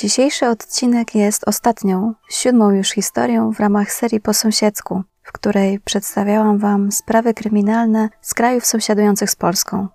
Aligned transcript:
Dzisiejszy 0.00 0.48
odcinek 0.48 1.14
jest 1.14 1.48
ostatnią, 1.48 2.14
siódmą 2.30 2.70
już 2.70 2.90
historią 2.90 3.52
w 3.52 3.60
ramach 3.60 3.92
serii 3.92 4.20
po 4.20 4.34
sąsiedzku, 4.34 5.02
w 5.22 5.32
której 5.32 5.80
przedstawiałam 5.80 6.58
Wam 6.58 6.92
sprawy 6.92 7.34
kryminalne 7.34 8.08
z 8.20 8.34
krajów 8.34 8.66
sąsiadujących 8.66 9.30
z 9.30 9.36
Polską. 9.36 9.88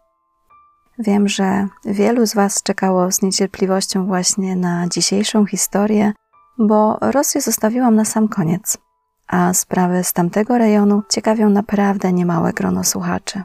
Wiem, 1.00 1.28
że 1.28 1.68
wielu 1.86 2.26
z 2.26 2.34
Was 2.34 2.64
czekało 2.64 3.12
z 3.12 3.22
niecierpliwością 3.22 4.06
właśnie 4.06 4.56
na 4.56 4.88
dzisiejszą 4.88 5.46
historię, 5.46 6.14
bo 6.58 6.98
Rosję 7.02 7.42
zostawiłam 7.42 7.96
na 7.96 8.06
sam 8.06 8.28
koniec, 8.28 8.78
a 9.28 9.54
sprawy 9.54 10.04
z 10.04 10.14
tamtego 10.14 10.58
rejonu 10.58 11.04
ciekawią 11.10 11.50
naprawdę 11.50 12.14
niemałe 12.14 12.54
grono 12.54 12.84
słuchaczy. 12.84 13.44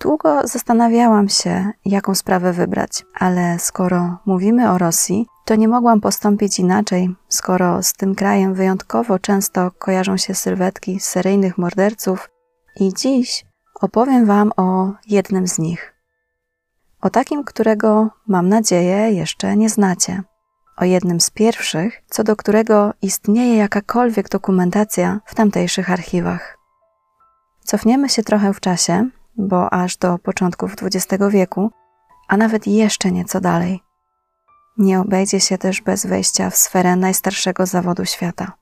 Długo 0.00 0.46
zastanawiałam 0.46 1.28
się, 1.28 1.70
jaką 1.84 2.14
sprawę 2.14 2.52
wybrać, 2.52 3.04
ale 3.14 3.58
skoro 3.58 4.18
mówimy 4.26 4.70
o 4.70 4.78
Rosji, 4.78 5.26
to 5.44 5.56
nie 5.56 5.68
mogłam 5.68 6.00
postąpić 6.00 6.58
inaczej, 6.58 7.14
skoro 7.28 7.82
z 7.82 7.92
tym 7.92 8.14
krajem 8.14 8.54
wyjątkowo 8.54 9.18
często 9.18 9.70
kojarzą 9.78 10.16
się 10.16 10.34
sylwetki 10.34 11.00
seryjnych 11.00 11.58
morderców 11.58 12.30
i 12.76 12.94
dziś 12.94 13.44
opowiem 13.80 14.26
Wam 14.26 14.52
o 14.56 14.92
jednym 15.08 15.48
z 15.48 15.58
nich. 15.58 15.94
O 17.00 17.10
takim, 17.10 17.44
którego 17.44 18.10
mam 18.26 18.48
nadzieję 18.48 19.12
jeszcze 19.12 19.56
nie 19.56 19.68
znacie. 19.68 20.22
O 20.76 20.84
jednym 20.84 21.20
z 21.20 21.30
pierwszych, 21.30 22.02
co 22.10 22.24
do 22.24 22.36
którego 22.36 22.94
istnieje 23.02 23.56
jakakolwiek 23.56 24.28
dokumentacja 24.28 25.20
w 25.26 25.34
tamtejszych 25.34 25.90
archiwach. 25.90 26.58
Cofniemy 27.64 28.08
się 28.08 28.22
trochę 28.22 28.52
w 28.52 28.60
czasie 28.60 29.10
bo 29.36 29.72
aż 29.72 29.96
do 29.96 30.18
początków 30.18 30.74
XX 30.82 31.24
wieku, 31.30 31.70
a 32.28 32.36
nawet 32.36 32.66
jeszcze 32.66 33.12
nieco 33.12 33.40
dalej. 33.40 33.82
Nie 34.78 35.00
obejdzie 35.00 35.40
się 35.40 35.58
też 35.58 35.80
bez 35.82 36.06
wejścia 36.06 36.50
w 36.50 36.56
sferę 36.56 36.96
najstarszego 36.96 37.66
zawodu 37.66 38.04
świata. 38.04 38.52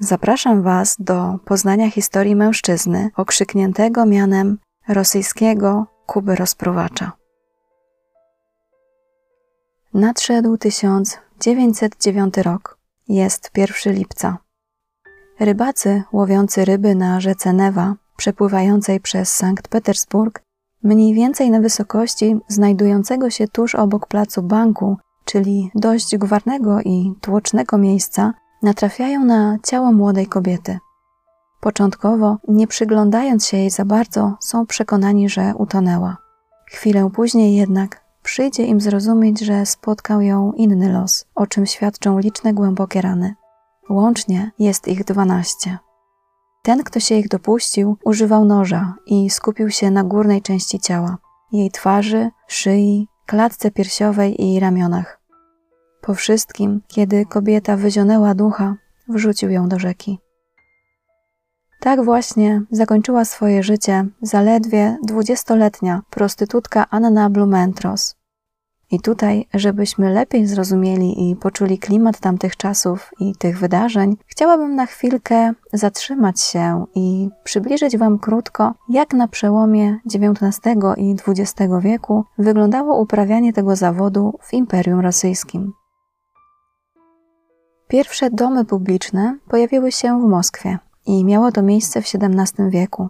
Zapraszam 0.00 0.62
Was 0.62 0.96
do 0.98 1.38
poznania 1.44 1.90
historii 1.90 2.36
mężczyzny 2.36 3.10
okrzykniętego 3.16 4.06
mianem 4.06 4.58
rosyjskiego 4.88 5.86
Kuby 6.06 6.36
Rozpruwacza. 6.36 7.12
Nadszedł 9.94 10.56
1909 10.58 12.36
rok. 12.36 12.78
Jest 13.08 13.50
1 13.56 13.94
lipca. 13.94 14.38
Rybacy 15.40 16.02
łowiący 16.12 16.64
ryby 16.64 16.94
na 16.94 17.20
rzece 17.20 17.52
Newa 17.52 17.94
przepływającej 18.16 19.00
przez 19.00 19.36
Sankt 19.36 19.68
Petersburg, 19.68 20.42
mniej 20.82 21.14
więcej 21.14 21.50
na 21.50 21.60
wysokości 21.60 22.36
znajdującego 22.48 23.30
się 23.30 23.48
tuż 23.48 23.74
obok 23.74 24.06
placu 24.06 24.42
banku, 24.42 24.96
czyli 25.24 25.70
dość 25.74 26.16
gwarnego 26.16 26.80
i 26.80 27.14
tłocznego 27.20 27.78
miejsca, 27.78 28.34
natrafiają 28.62 29.24
na 29.24 29.58
ciało 29.62 29.92
młodej 29.92 30.26
kobiety. 30.26 30.78
Początkowo, 31.60 32.36
nie 32.48 32.66
przyglądając 32.66 33.46
się 33.46 33.56
jej 33.56 33.70
za 33.70 33.84
bardzo, 33.84 34.36
są 34.40 34.66
przekonani, 34.66 35.28
że 35.28 35.54
utonęła. 35.58 36.16
Chwilę 36.66 37.10
później 37.14 37.56
jednak 37.56 38.04
przyjdzie 38.22 38.66
im 38.66 38.80
zrozumieć, 38.80 39.40
że 39.40 39.66
spotkał 39.66 40.20
ją 40.20 40.52
inny 40.52 40.92
los, 40.92 41.24
o 41.34 41.46
czym 41.46 41.66
świadczą 41.66 42.18
liczne 42.18 42.54
głębokie 42.54 43.00
rany. 43.00 43.34
Łącznie 43.90 44.50
jest 44.58 44.88
ich 44.88 45.04
dwanaście. 45.04 45.78
Ten, 46.64 46.82
kto 46.82 47.00
się 47.00 47.14
ich 47.14 47.28
dopuścił, 47.28 47.96
używał 48.04 48.44
noża 48.44 48.94
i 49.06 49.30
skupił 49.30 49.70
się 49.70 49.90
na 49.90 50.04
górnej 50.04 50.42
części 50.42 50.80
ciała 50.80 51.16
jej 51.52 51.70
twarzy, 51.70 52.30
szyi, 52.48 53.08
klatce 53.26 53.70
piersiowej 53.70 54.42
i 54.44 54.60
ramionach. 54.60 55.20
Po 56.00 56.14
wszystkim, 56.14 56.80
kiedy 56.88 57.26
kobieta 57.26 57.76
wyzionęła 57.76 58.34
ducha, 58.34 58.76
wrzucił 59.08 59.50
ją 59.50 59.68
do 59.68 59.78
rzeki. 59.78 60.18
Tak 61.80 62.04
właśnie 62.04 62.62
zakończyła 62.70 63.24
swoje 63.24 63.62
życie 63.62 64.06
zaledwie 64.22 64.98
dwudziestoletnia 65.02 66.02
prostytutka 66.10 66.86
Anna 66.90 67.30
Blumentros, 67.30 68.16
i 68.90 69.00
tutaj, 69.00 69.46
żebyśmy 69.54 70.10
lepiej 70.10 70.46
zrozumieli 70.46 71.30
i 71.30 71.36
poczuli 71.36 71.78
klimat 71.78 72.20
tamtych 72.20 72.56
czasów 72.56 73.10
i 73.20 73.32
tych 73.38 73.58
wydarzeń, 73.58 74.16
chciałabym 74.26 74.74
na 74.74 74.86
chwilkę 74.86 75.52
zatrzymać 75.72 76.40
się 76.40 76.84
i 76.94 77.28
przybliżyć 77.44 77.98
Wam 77.98 78.18
krótko, 78.18 78.74
jak 78.88 79.14
na 79.14 79.28
przełomie 79.28 79.98
XIX 80.06 80.76
i 80.96 81.16
XX 81.28 81.72
wieku 81.80 82.24
wyglądało 82.38 83.00
uprawianie 83.00 83.52
tego 83.52 83.76
zawodu 83.76 84.38
w 84.42 84.52
Imperium 84.52 85.00
Rosyjskim. 85.00 85.72
Pierwsze 87.88 88.30
domy 88.30 88.64
publiczne 88.64 89.38
pojawiły 89.48 89.92
się 89.92 90.20
w 90.20 90.28
Moskwie 90.28 90.78
i 91.06 91.24
miało 91.24 91.52
to 91.52 91.62
miejsce 91.62 92.02
w 92.02 92.04
XVII 92.04 92.70
wieku. 92.70 93.08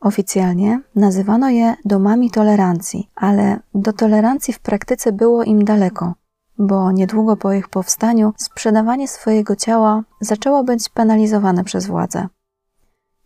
Oficjalnie 0.00 0.80
nazywano 0.94 1.48
je 1.50 1.74
domami 1.84 2.30
tolerancji, 2.30 3.10
ale 3.16 3.60
do 3.74 3.92
tolerancji 3.92 4.54
w 4.54 4.60
praktyce 4.60 5.12
było 5.12 5.42
im 5.42 5.64
daleko, 5.64 6.14
bo 6.58 6.92
niedługo 6.92 7.36
po 7.36 7.52
ich 7.52 7.68
powstaniu 7.68 8.32
sprzedawanie 8.36 9.08
swojego 9.08 9.56
ciała 9.56 10.02
zaczęło 10.20 10.64
być 10.64 10.88
penalizowane 10.88 11.64
przez 11.64 11.86
władze. 11.86 12.28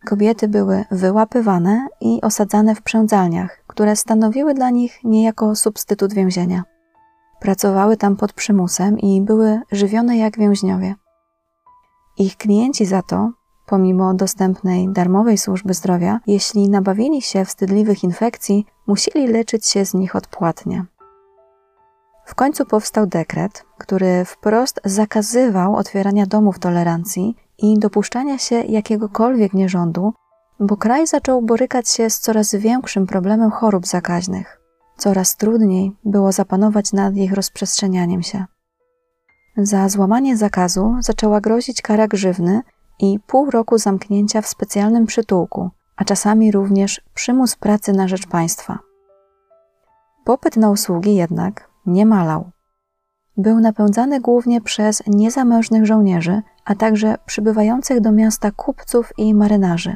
Kobiety 0.05 0.47
były 0.47 0.85
wyłapywane 0.91 1.87
i 2.01 2.21
osadzane 2.21 2.75
w 2.75 2.81
przędzalniach, 2.81 3.63
które 3.67 3.95
stanowiły 3.95 4.53
dla 4.53 4.69
nich 4.69 5.03
niejako 5.03 5.55
substytut 5.55 6.13
więzienia. 6.13 6.63
Pracowały 7.39 7.97
tam 7.97 8.15
pod 8.15 8.33
przymusem 8.33 8.99
i 8.99 9.21
były 9.21 9.61
żywione 9.71 10.17
jak 10.17 10.37
więźniowie. 10.37 10.95
Ich 12.17 12.37
klienci 12.37 12.85
za 12.85 13.01
to 13.01 13.31
Pomimo 13.73 14.13
dostępnej 14.13 14.89
darmowej 14.89 15.37
służby 15.37 15.73
zdrowia, 15.73 16.19
jeśli 16.27 16.69
nabawili 16.69 17.21
się 17.21 17.45
wstydliwych 17.45 18.03
infekcji, 18.03 18.65
musieli 18.87 19.27
leczyć 19.27 19.67
się 19.67 19.85
z 19.85 19.93
nich 19.93 20.15
odpłatnie. 20.15 20.85
W 22.25 22.35
końcu 22.35 22.65
powstał 22.65 23.07
dekret, 23.07 23.65
który 23.77 24.25
wprost 24.25 24.81
zakazywał 24.85 25.75
otwierania 25.75 26.25
domów 26.25 26.59
tolerancji 26.59 27.35
i 27.57 27.79
dopuszczania 27.79 28.37
się 28.37 28.55
jakiegokolwiek 28.55 29.53
nierządu, 29.53 30.13
bo 30.59 30.77
kraj 30.77 31.07
zaczął 31.07 31.41
borykać 31.41 31.89
się 31.89 32.09
z 32.09 32.19
coraz 32.19 32.55
większym 32.55 33.07
problemem 33.07 33.51
chorób 33.51 33.87
zakaźnych. 33.87 34.61
Coraz 34.97 35.37
trudniej 35.37 35.95
było 36.05 36.31
zapanować 36.31 36.93
nad 36.93 37.15
ich 37.15 37.33
rozprzestrzenianiem 37.33 38.23
się. 38.23 38.45
Za 39.57 39.89
złamanie 39.89 40.37
zakazu 40.37 40.95
zaczęła 40.99 41.41
grozić 41.41 41.81
kara 41.81 42.07
grzywny 42.07 42.61
i 42.99 43.19
pół 43.27 43.51
roku 43.51 43.77
zamknięcia 43.77 44.41
w 44.41 44.47
specjalnym 44.47 45.05
przytułku, 45.05 45.69
a 45.95 46.03
czasami 46.03 46.51
również 46.51 47.01
przymus 47.13 47.55
pracy 47.55 47.93
na 47.93 48.07
rzecz 48.07 48.27
państwa. 48.27 48.79
Popyt 50.25 50.57
na 50.57 50.69
usługi 50.69 51.15
jednak 51.15 51.69
nie 51.85 52.05
malał. 52.05 52.51
Był 53.37 53.59
napędzany 53.59 54.19
głównie 54.19 54.61
przez 54.61 55.03
niezamężnych 55.07 55.85
żołnierzy, 55.85 56.41
a 56.65 56.75
także 56.75 57.15
przybywających 57.25 58.01
do 58.01 58.11
miasta 58.11 58.51
kupców 58.51 59.13
i 59.17 59.33
marynarzy. 59.33 59.95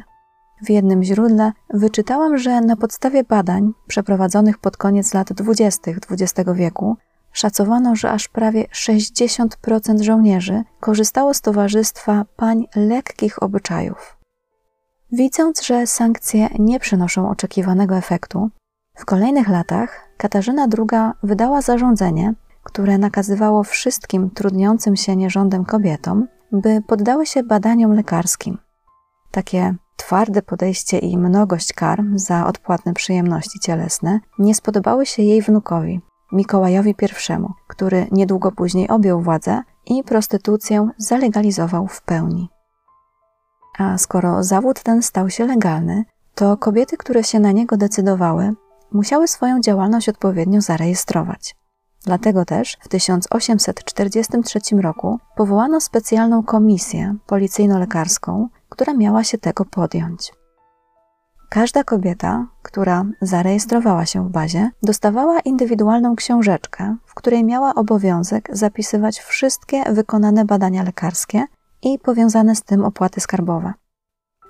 W 0.66 0.70
jednym 0.70 1.02
źródle 1.02 1.52
wyczytałam, 1.70 2.38
że 2.38 2.60
na 2.60 2.76
podstawie 2.76 3.24
badań 3.24 3.72
przeprowadzonych 3.86 4.58
pod 4.58 4.76
koniec 4.76 5.14
lat 5.14 5.32
20. 5.32 5.90
XX 6.10 6.50
wieku 6.54 6.96
Szacowano, 7.38 7.96
że 7.96 8.10
aż 8.10 8.28
prawie 8.28 8.64
60% 8.64 10.02
żołnierzy 10.02 10.62
korzystało 10.80 11.34
z 11.34 11.40
towarzystwa 11.40 12.24
pań 12.36 12.66
lekkich 12.76 13.42
obyczajów. 13.42 14.18
Widząc, 15.12 15.62
że 15.62 15.86
sankcje 15.86 16.48
nie 16.58 16.80
przynoszą 16.80 17.30
oczekiwanego 17.30 17.96
efektu, 17.96 18.50
w 18.94 19.04
kolejnych 19.04 19.48
latach 19.48 20.08
Katarzyna 20.16 20.66
II 20.78 21.12
wydała 21.22 21.62
zarządzenie, 21.62 22.34
które 22.62 22.98
nakazywało 22.98 23.64
wszystkim 23.64 24.30
trudniącym 24.30 24.96
się 24.96 25.16
nierządem 25.16 25.64
kobietom, 25.64 26.28
by 26.52 26.82
poddały 26.86 27.26
się 27.26 27.42
badaniom 27.42 27.92
lekarskim. 27.92 28.58
Takie 29.30 29.74
twarde 29.96 30.42
podejście 30.42 30.98
i 30.98 31.18
mnogość 31.18 31.72
kar 31.72 32.04
za 32.14 32.46
odpłatne 32.46 32.94
przyjemności 32.94 33.58
cielesne 33.60 34.20
nie 34.38 34.54
spodobały 34.54 35.06
się 35.06 35.22
jej 35.22 35.42
wnukowi, 35.42 36.00
Mikołajowi 36.32 36.90
I, 36.90 37.38
który 37.66 38.06
niedługo 38.10 38.52
później 38.52 38.88
objął 38.88 39.20
władzę 39.20 39.62
i 39.86 40.04
prostytucję 40.04 40.88
zalegalizował 40.98 41.86
w 41.86 42.02
pełni. 42.02 42.48
A 43.78 43.98
skoro 43.98 44.44
zawód 44.44 44.82
ten 44.82 45.02
stał 45.02 45.30
się 45.30 45.46
legalny, 45.46 46.04
to 46.34 46.56
kobiety, 46.56 46.96
które 46.96 47.24
się 47.24 47.40
na 47.40 47.52
niego 47.52 47.76
decydowały, 47.76 48.54
musiały 48.92 49.28
swoją 49.28 49.60
działalność 49.60 50.08
odpowiednio 50.08 50.60
zarejestrować. 50.60 51.56
Dlatego 52.04 52.44
też 52.44 52.76
w 52.80 52.88
1843 52.88 54.60
roku 54.80 55.18
powołano 55.36 55.80
specjalną 55.80 56.42
komisję 56.42 57.16
policyjno-lekarską, 57.26 58.46
która 58.68 58.94
miała 58.94 59.24
się 59.24 59.38
tego 59.38 59.64
podjąć. 59.64 60.32
Każda 61.48 61.84
kobieta, 61.84 62.46
która 62.62 63.04
zarejestrowała 63.22 64.06
się 64.06 64.28
w 64.28 64.30
bazie, 64.30 64.70
dostawała 64.82 65.40
indywidualną 65.40 66.16
książeczkę, 66.16 66.96
w 67.06 67.14
której 67.14 67.44
miała 67.44 67.74
obowiązek 67.74 68.48
zapisywać 68.52 69.18
wszystkie 69.18 69.92
wykonane 69.92 70.44
badania 70.44 70.82
lekarskie 70.82 71.44
i 71.82 71.98
powiązane 71.98 72.56
z 72.56 72.62
tym 72.62 72.84
opłaty 72.84 73.20
skarbowe. 73.20 73.72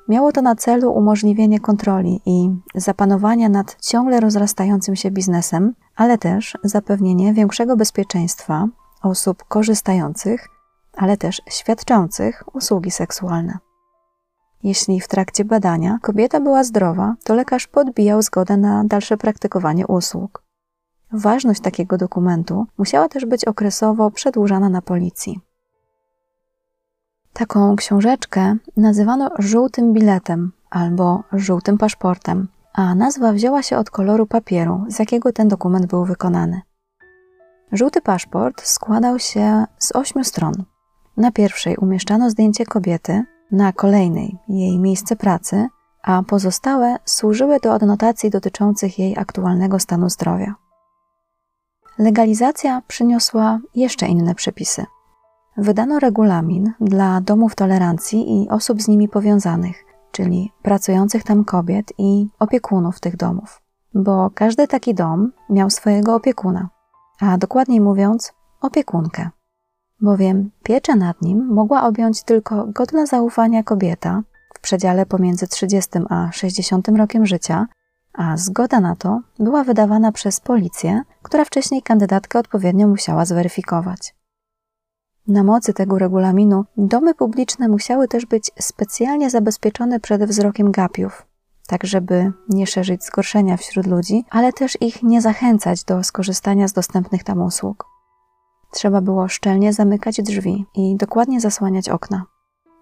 Miało 0.09 0.33
to 0.33 0.43
na 0.43 0.55
celu 0.55 0.93
umożliwienie 0.93 1.61
kontroli 1.61 2.21
i 2.27 2.51
zapanowania 2.75 3.49
nad 3.49 3.77
ciągle 3.81 4.21
rozrastającym 4.21 4.97
się 4.97 5.11
biznesem, 5.11 5.75
ale 5.97 6.19
też 6.19 6.57
zapewnienie 6.65 7.35
większego 7.35 7.77
bezpieczeństwa 7.77 8.69
osób 9.03 9.45
korzystających, 9.45 10.49
ale 10.97 11.17
też 11.17 11.43
świadczących 11.49 12.45
usługi 12.53 12.91
seksualne. 12.91 13.59
Jeśli 14.63 15.01
w 15.01 15.09
trakcie 15.09 15.45
badania 15.45 15.99
kobieta 16.03 16.41
była 16.41 16.65
zdrowa, 16.65 17.15
to 17.25 17.35
lekarz 17.35 17.67
podbijał 17.67 18.23
zgodę 18.23 18.57
na 18.57 18.85
dalsze 18.85 19.17
praktykowanie 19.17 19.87
usług. 19.87 20.43
Ważność 21.13 21.61
takiego 21.61 21.99
dokumentu 21.99 22.67
musiała 22.79 23.09
też 23.09 23.27
być 23.27 23.45
okresowo 23.45 24.11
przedłużana 24.11 24.69
na 24.69 24.83
policji. 24.83 25.41
Taką 27.33 27.77
książeczkę 27.77 28.57
nazywano 28.77 29.31
żółtym 29.39 29.93
biletem 29.93 30.53
albo 30.71 31.23
żółtym 31.33 31.79
paszportem, 31.79 32.49
a 32.73 32.95
nazwa 32.95 33.33
wzięła 33.33 33.63
się 33.63 33.79
od 33.79 33.91
koloru 33.91 34.27
papieru, 34.27 34.85
z 34.89 34.99
jakiego 34.99 35.33
ten 35.33 35.49
dokument 35.49 35.87
był 35.87 36.05
wykonany. 36.05 36.61
Żółty 37.73 38.01
paszport 38.01 38.63
składał 38.63 39.19
się 39.19 39.65
z 39.79 39.97
ośmiu 39.97 40.25
stron. 40.25 40.53
Na 41.17 41.33
pierwszej 41.33 41.77
umieszczano 41.77 42.31
zdjęcie 42.31 42.67
kobiety, 42.67 43.25
na 43.53 43.73
kolejnej 43.73 44.39
jej 44.49 44.79
miejsce 44.79 45.17
pracy, 45.17 45.69
a 46.03 46.23
pozostałe 46.23 46.97
służyły 47.05 47.61
do 47.61 47.75
adnotacji 47.75 48.31
dotyczących 48.31 48.99
jej 48.99 49.19
aktualnego 49.19 49.79
stanu 49.79 50.11
zdrowia. 50.11 50.55
Legalizacja 51.99 52.83
przyniosła 52.89 53.61
jeszcze 53.75 54.07
inne 54.07 54.35
przepisy. 54.35 54.85
Wydano 55.57 55.99
regulamin 55.99 56.73
dla 56.81 57.21
domów 57.21 57.55
tolerancji 57.55 58.43
i 58.43 58.49
osób 58.49 58.83
z 58.83 58.89
nimi 58.89 59.09
powiązanych, 59.09 59.85
czyli 60.13 60.53
pracujących 60.63 61.23
tam 61.25 61.45
kobiet 61.45 61.93
i 61.99 62.29
opiekunów 62.39 63.01
tych 63.01 63.17
domów, 63.17 63.63
bo 63.95 64.31
każdy 64.35 64.69
taki 64.69 64.95
dom 64.95 65.33
miał 65.51 65.71
swojego 65.71 66.15
opiekuna, 66.15 66.69
a 67.21 67.39
dokładniej 67.39 67.81
mówiąc, 67.81 68.33
opiekunkę 68.61 69.31
bowiem 70.01 70.51
pieczę 70.63 70.97
nad 70.97 71.23
nim 71.23 71.47
mogła 71.47 71.83
objąć 71.83 72.23
tylko 72.23 72.67
godna 72.67 73.07
zaufania 73.07 73.63
kobieta 73.63 74.23
w 74.55 74.61
przedziale 74.61 75.07
pomiędzy 75.07 75.49
30 75.49 75.91
a 76.09 76.33
60 76.33 76.89
rokiem 76.89 77.27
życia, 77.27 77.67
a 78.13 78.37
zgoda 78.37 78.81
na 78.81 78.97
to 78.97 79.21
była 79.39 79.65
wydawana 79.65 80.13
przez 80.13 80.41
policję, 80.41 81.03
która 81.23 81.45
wcześniej 81.45 81.83
kandydatkę 81.83 82.39
odpowiednio 82.39 82.89
musiała 82.89 83.25
zweryfikować. 83.25 84.15
Na 85.27 85.45
mocy 85.45 85.73
tego 85.73 85.99
regulaminu 85.99 86.65
domy 86.77 87.15
publiczne 87.15 87.69
musiały 87.69 88.09
też 88.09 88.27
być 88.27 88.51
specjalnie 88.61 89.31
zabezpieczone 89.31 90.01
przed 90.01 90.25
wzrokiem 90.25 90.73
gapiów, 90.73 91.27
tak 91.67 91.85
żeby 91.85 92.33
nie 92.49 92.67
szerzyć 92.67 93.05
zgorszenia 93.05 93.57
wśród 93.57 93.87
ludzi, 93.87 94.25
ale 94.31 94.53
też 94.53 94.79
ich 94.81 95.03
nie 95.03 95.21
zachęcać 95.21 95.85
do 95.85 96.05
skorzystania 96.05 96.69
z 96.69 96.73
dostępnych 96.73 97.25
tam 97.25 97.43
usług. 97.43 97.98
Trzeba 98.71 99.01
było 99.01 99.29
szczelnie 99.29 99.73
zamykać 99.73 100.23
drzwi 100.23 100.67
i 100.75 100.97
dokładnie 100.97 101.41
zasłaniać 101.41 101.89
okna. 101.89 102.25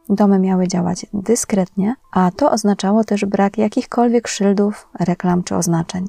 Domy 0.09 0.39
miały 0.39 0.69
działać 0.69 1.07
dyskretnie, 1.13 1.95
a 2.13 2.31
to 2.31 2.51
oznaczało 2.51 3.05
też 3.05 3.25
brak 3.25 3.59
jakichkolwiek 3.59 4.29
szyldów, 4.29 4.89
reklam 5.01 5.43
czy 5.43 5.57
oznaczeń. 5.57 6.09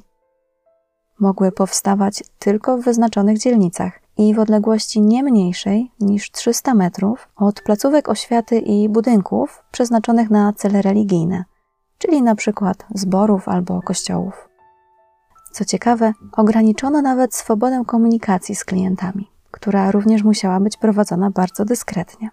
Mogły 1.20 1.52
powstawać 1.52 2.24
tylko 2.40 2.78
w 2.78 2.84
wyznaczonych 2.84 3.38
dzielnicach 3.38 4.00
i 4.18 4.34
w 4.34 4.40
odległości 4.40 5.02
nie 5.02 5.24
mniejszej 5.24 5.92
niż 6.00 6.32
300 6.32 6.74
metrów 6.74 7.28
od 7.36 7.62
placówek 7.62 8.10
oświaty 8.10 8.60
i 8.60 8.90
budynków 8.90 9.64
przeznaczonych 9.72 10.30
na 10.30 10.54
cele 10.54 10.82
religijne, 10.82 11.44
czyli 11.98 12.22
na 12.22 12.36
przykład 12.36 12.86
zborów 12.96 13.50
albo 13.50 13.82
kościołów. 13.82 14.50
Co 15.52 15.66
ciekawe, 15.66 16.14
ograniczono 16.32 17.02
nawet 17.02 17.36
swobodę 17.36 17.84
komunikacji 17.86 18.56
z 18.56 18.66
klientami 18.66 19.37
która 19.58 19.92
również 19.92 20.24
musiała 20.24 20.60
być 20.60 20.78
prowadzona 20.78 21.32
bardzo 21.32 21.66
dyskretnie. 21.66 22.30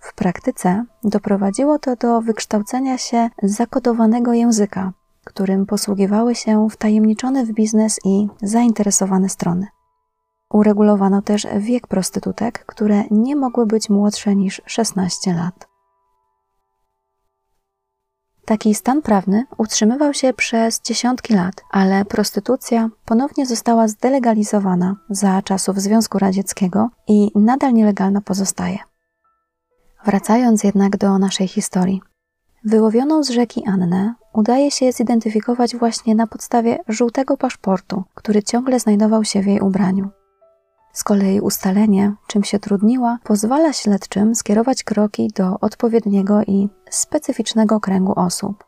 W 0.00 0.14
praktyce 0.14 0.84
doprowadziło 1.04 1.78
to 1.78 1.96
do 1.96 2.20
wykształcenia 2.20 2.98
się 2.98 3.28
zakodowanego 3.42 4.32
języka, 4.32 4.92
którym 5.24 5.66
posługiwały 5.66 6.34
się 6.34 6.68
wtajemniczone 6.70 7.44
w 7.46 7.52
biznes 7.52 7.98
i 8.04 8.28
zainteresowane 8.42 9.28
strony. 9.28 9.66
Uregulowano 10.50 11.22
też 11.22 11.46
wiek 11.58 11.86
prostytutek, 11.86 12.64
które 12.66 13.04
nie 13.10 13.36
mogły 13.36 13.66
być 13.66 13.90
młodsze 13.90 14.36
niż 14.36 14.62
16 14.66 15.34
lat. 15.34 15.67
Taki 18.48 18.74
stan 18.74 19.02
prawny 19.02 19.44
utrzymywał 19.58 20.14
się 20.14 20.32
przez 20.32 20.80
dziesiątki 20.80 21.34
lat, 21.34 21.54
ale 21.70 22.04
prostytucja 22.04 22.88
ponownie 23.04 23.46
została 23.46 23.88
zdelegalizowana 23.88 24.96
za 25.10 25.42
czasów 25.42 25.80
Związku 25.80 26.18
Radzieckiego 26.18 26.88
i 27.08 27.30
nadal 27.34 27.74
nielegalna 27.74 28.20
pozostaje. 28.20 28.78
Wracając 30.04 30.64
jednak 30.64 30.96
do 30.96 31.18
naszej 31.18 31.48
historii. 31.48 32.00
Wyłowioną 32.64 33.22
z 33.24 33.30
rzeki 33.30 33.62
Annę 33.66 34.14
udaje 34.32 34.70
się 34.70 34.92
zidentyfikować 34.92 35.76
właśnie 35.76 36.14
na 36.14 36.26
podstawie 36.26 36.78
żółtego 36.88 37.36
paszportu, 37.36 38.04
który 38.14 38.42
ciągle 38.42 38.80
znajdował 38.80 39.24
się 39.24 39.42
w 39.42 39.46
jej 39.46 39.60
ubraniu. 39.60 40.08
Z 40.98 41.04
kolei 41.04 41.40
ustalenie, 41.40 42.14
czym 42.26 42.44
się 42.44 42.58
trudniła, 42.58 43.18
pozwala 43.24 43.72
śledczym 43.72 44.34
skierować 44.34 44.84
kroki 44.84 45.30
do 45.36 45.60
odpowiedniego 45.60 46.42
i 46.42 46.68
specyficznego 46.90 47.80
kręgu 47.80 48.12
osób. 48.16 48.64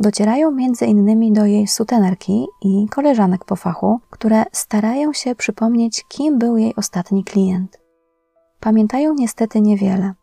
Docierają 0.00 0.50
między 0.50 0.86
innymi 0.86 1.32
do 1.32 1.46
jej 1.46 1.66
sutenerki 1.66 2.46
i 2.62 2.86
koleżanek 2.88 3.44
po 3.44 3.56
fachu, 3.56 4.00
które 4.10 4.44
starają 4.52 5.12
się 5.12 5.34
przypomnieć, 5.34 6.04
kim 6.08 6.38
był 6.38 6.56
jej 6.56 6.74
ostatni 6.76 7.24
klient. 7.24 7.80
Pamiętają 8.60 9.14
niestety 9.14 9.60
niewiele. 9.60 10.14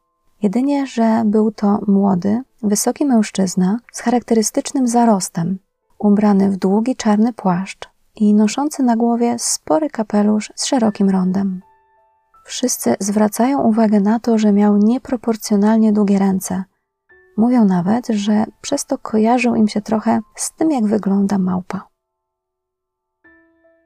Jedynie, 0.41 0.87
że 0.87 1.23
był 1.25 1.51
to 1.51 1.79
młody, 1.87 2.41
wysoki 2.61 3.05
mężczyzna 3.05 3.77
z 3.91 4.01
charakterystycznym 4.01 4.87
zarostem, 4.87 5.59
ubrany 5.99 6.51
w 6.51 6.57
długi 6.57 6.95
czarny 6.95 7.33
płaszcz, 7.33 7.92
i 8.15 8.33
noszący 8.33 8.83
na 8.83 8.95
głowie 8.95 9.35
spory 9.39 9.89
kapelusz 9.89 10.51
z 10.55 10.65
szerokim 10.65 11.09
rondem. 11.09 11.61
Wszyscy 12.45 12.95
zwracają 12.99 13.61
uwagę 13.61 13.99
na 13.99 14.19
to, 14.19 14.37
że 14.37 14.53
miał 14.53 14.77
nieproporcjonalnie 14.77 15.93
długie 15.93 16.19
ręce. 16.19 16.63
Mówią 17.37 17.65
nawet, 17.65 18.07
że 18.07 18.45
przez 18.61 18.85
to 18.85 18.97
kojarzył 18.97 19.55
im 19.55 19.67
się 19.67 19.81
trochę 19.81 20.19
z 20.35 20.53
tym, 20.53 20.71
jak 20.71 20.85
wygląda 20.85 21.37
małpa. 21.37 21.87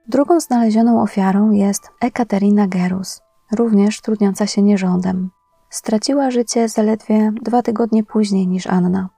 Drugą 0.07 0.39
znalezioną 0.39 1.01
ofiarą 1.01 1.51
jest 1.51 1.89
Ekaterina 2.01 2.67
Gerus, 2.67 3.21
również 3.51 4.01
trudniąca 4.01 4.47
się 4.47 4.61
nierządem. 4.61 5.29
Straciła 5.69 6.31
życie 6.31 6.69
zaledwie 6.69 7.31
dwa 7.41 7.61
tygodnie 7.61 8.03
później 8.03 8.47
niż 8.47 8.67
Anna. 8.67 9.09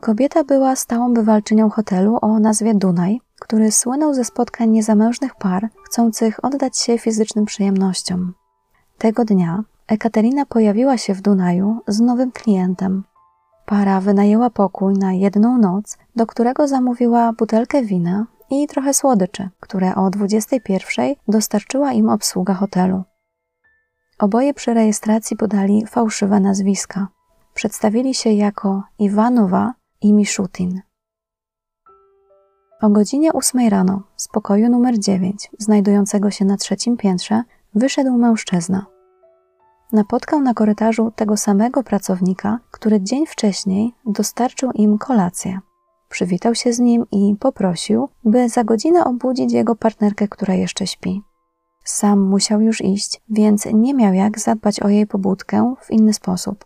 Kobieta 0.00 0.44
była 0.44 0.76
stałą 0.76 1.14
bywalczynią 1.14 1.70
hotelu 1.70 2.18
o 2.22 2.38
nazwie 2.38 2.74
Dunaj, 2.74 3.20
który 3.40 3.72
słynął 3.72 4.14
ze 4.14 4.24
spotkań 4.24 4.70
niezamężnych 4.70 5.34
par 5.34 5.68
chcących 5.84 6.44
oddać 6.44 6.78
się 6.78 6.98
fizycznym 6.98 7.44
przyjemnościom. 7.44 8.34
Tego 8.98 9.24
dnia 9.24 9.64
Ekaterina 9.88 10.46
pojawiła 10.46 10.98
się 10.98 11.14
w 11.14 11.22
Dunaju 11.22 11.80
z 11.88 12.00
nowym 12.00 12.32
klientem. 12.32 13.04
Para 13.66 14.00
wynajęła 14.00 14.50
pokój 14.50 14.94
na 14.94 15.12
jedną 15.12 15.58
noc, 15.58 15.98
do 16.16 16.26
którego 16.26 16.68
zamówiła 16.68 17.32
butelkę 17.32 17.82
wina 17.82 18.26
i 18.50 18.66
trochę 18.66 18.94
słodyczy, 18.94 19.48
które 19.60 19.94
o 19.94 20.10
21 20.10 21.14
dostarczyła 21.28 21.92
im 21.92 22.08
obsługa 22.08 22.54
hotelu. 22.54 23.02
Oboje 24.18 24.54
przy 24.54 24.74
rejestracji 24.74 25.36
podali 25.36 25.86
fałszywe 25.86 26.40
nazwiska. 26.40 27.08
Przedstawili 27.54 28.14
się 28.14 28.30
jako 28.30 28.82
Iwanowa 28.98 29.74
i 30.00 30.12
Miszutin. 30.12 30.80
O 32.82 32.88
godzinie 32.88 33.32
ósmej 33.32 33.70
rano 33.70 34.02
z 34.16 34.28
pokoju 34.28 34.68
numer 34.68 34.98
9, 34.98 35.50
znajdującego 35.58 36.30
się 36.30 36.44
na 36.44 36.56
trzecim 36.56 36.96
piętrze, 36.96 37.42
wyszedł 37.74 38.16
mężczyzna. 38.16 38.86
Napotkał 39.92 40.40
na 40.40 40.54
korytarzu 40.54 41.12
tego 41.16 41.36
samego 41.36 41.82
pracownika, 41.82 42.58
który 42.70 43.00
dzień 43.00 43.26
wcześniej 43.26 43.92
dostarczył 44.06 44.72
im 44.72 44.98
kolację. 44.98 45.60
Przywitał 46.08 46.54
się 46.54 46.72
z 46.72 46.78
nim 46.78 47.06
i 47.12 47.36
poprosił, 47.40 48.08
by 48.24 48.48
za 48.48 48.64
godzinę 48.64 49.04
obudzić 49.04 49.52
jego 49.52 49.76
partnerkę, 49.76 50.28
która 50.28 50.54
jeszcze 50.54 50.86
śpi. 50.86 51.22
Sam 51.84 52.20
musiał 52.20 52.60
już 52.60 52.80
iść, 52.80 53.22
więc 53.28 53.66
nie 53.74 53.94
miał 53.94 54.14
jak 54.14 54.38
zadbać 54.38 54.80
o 54.80 54.88
jej 54.88 55.06
pobudkę 55.06 55.74
w 55.80 55.90
inny 55.90 56.12
sposób. 56.14 56.64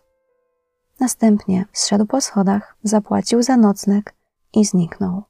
Następnie 1.00 1.64
zszedł 1.73 2.07
po 2.07 2.21
schodach, 2.21 2.76
zapłacił 2.83 3.43
za 3.43 3.57
nocleg 3.57 4.14
i 4.55 4.64
zniknął. 4.64 5.30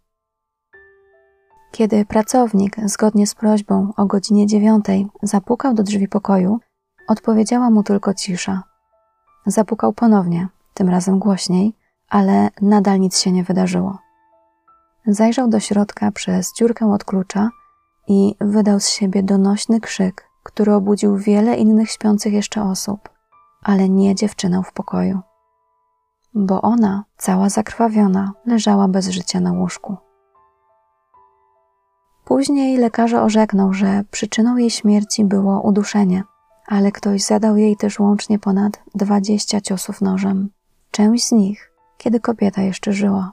Kiedy 1.70 2.04
pracownik, 2.04 2.76
zgodnie 2.84 3.26
z 3.26 3.34
prośbą 3.34 3.92
o 3.96 4.06
godzinie 4.06 4.46
dziewiątej, 4.46 5.06
zapukał 5.22 5.74
do 5.74 5.82
drzwi 5.82 6.08
pokoju, 6.08 6.60
odpowiedziała 7.08 7.70
mu 7.70 7.82
tylko 7.82 8.14
cisza. 8.14 8.62
Zapukał 9.46 9.92
ponownie, 9.92 10.48
tym 10.74 10.88
razem 10.88 11.18
głośniej, 11.18 11.74
ale 12.08 12.48
nadal 12.62 13.00
nic 13.00 13.18
się 13.18 13.32
nie 13.32 13.44
wydarzyło. 13.44 13.98
Zajrzał 15.06 15.48
do 15.48 15.60
środka 15.60 16.12
przez 16.12 16.54
dziurkę 16.54 16.92
od 16.92 17.04
klucza 17.04 17.50
i 18.08 18.34
wydał 18.40 18.80
z 18.80 18.88
siebie 18.88 19.22
donośny 19.22 19.80
krzyk, 19.80 20.24
który 20.42 20.74
obudził 20.74 21.16
wiele 21.16 21.56
innych 21.56 21.90
śpiących 21.90 22.32
jeszcze 22.32 22.62
osób, 22.62 23.08
ale 23.62 23.88
nie 23.88 24.14
dziewczynę 24.14 24.62
w 24.62 24.72
pokoju. 24.72 25.20
Bo 26.34 26.62
ona, 26.62 27.04
cała 27.16 27.48
zakrwawiona, 27.48 28.32
leżała 28.46 28.88
bez 28.88 29.08
życia 29.08 29.40
na 29.40 29.52
łóżku. 29.52 29.96
Później 32.30 32.76
lekarze 32.76 33.22
orzekną, 33.22 33.72
że 33.72 34.04
przyczyną 34.10 34.56
jej 34.56 34.70
śmierci 34.70 35.24
było 35.24 35.60
uduszenie, 35.60 36.22
ale 36.66 36.92
ktoś 36.92 37.22
zadał 37.22 37.56
jej 37.56 37.76
też 37.76 38.00
łącznie 38.00 38.38
ponad 38.38 38.82
20 38.94 39.60
ciosów 39.60 40.00
nożem. 40.00 40.50
Część 40.90 41.26
z 41.26 41.32
nich, 41.32 41.72
kiedy 41.98 42.20
kobieta 42.20 42.62
jeszcze 42.62 42.92
żyła. 42.92 43.32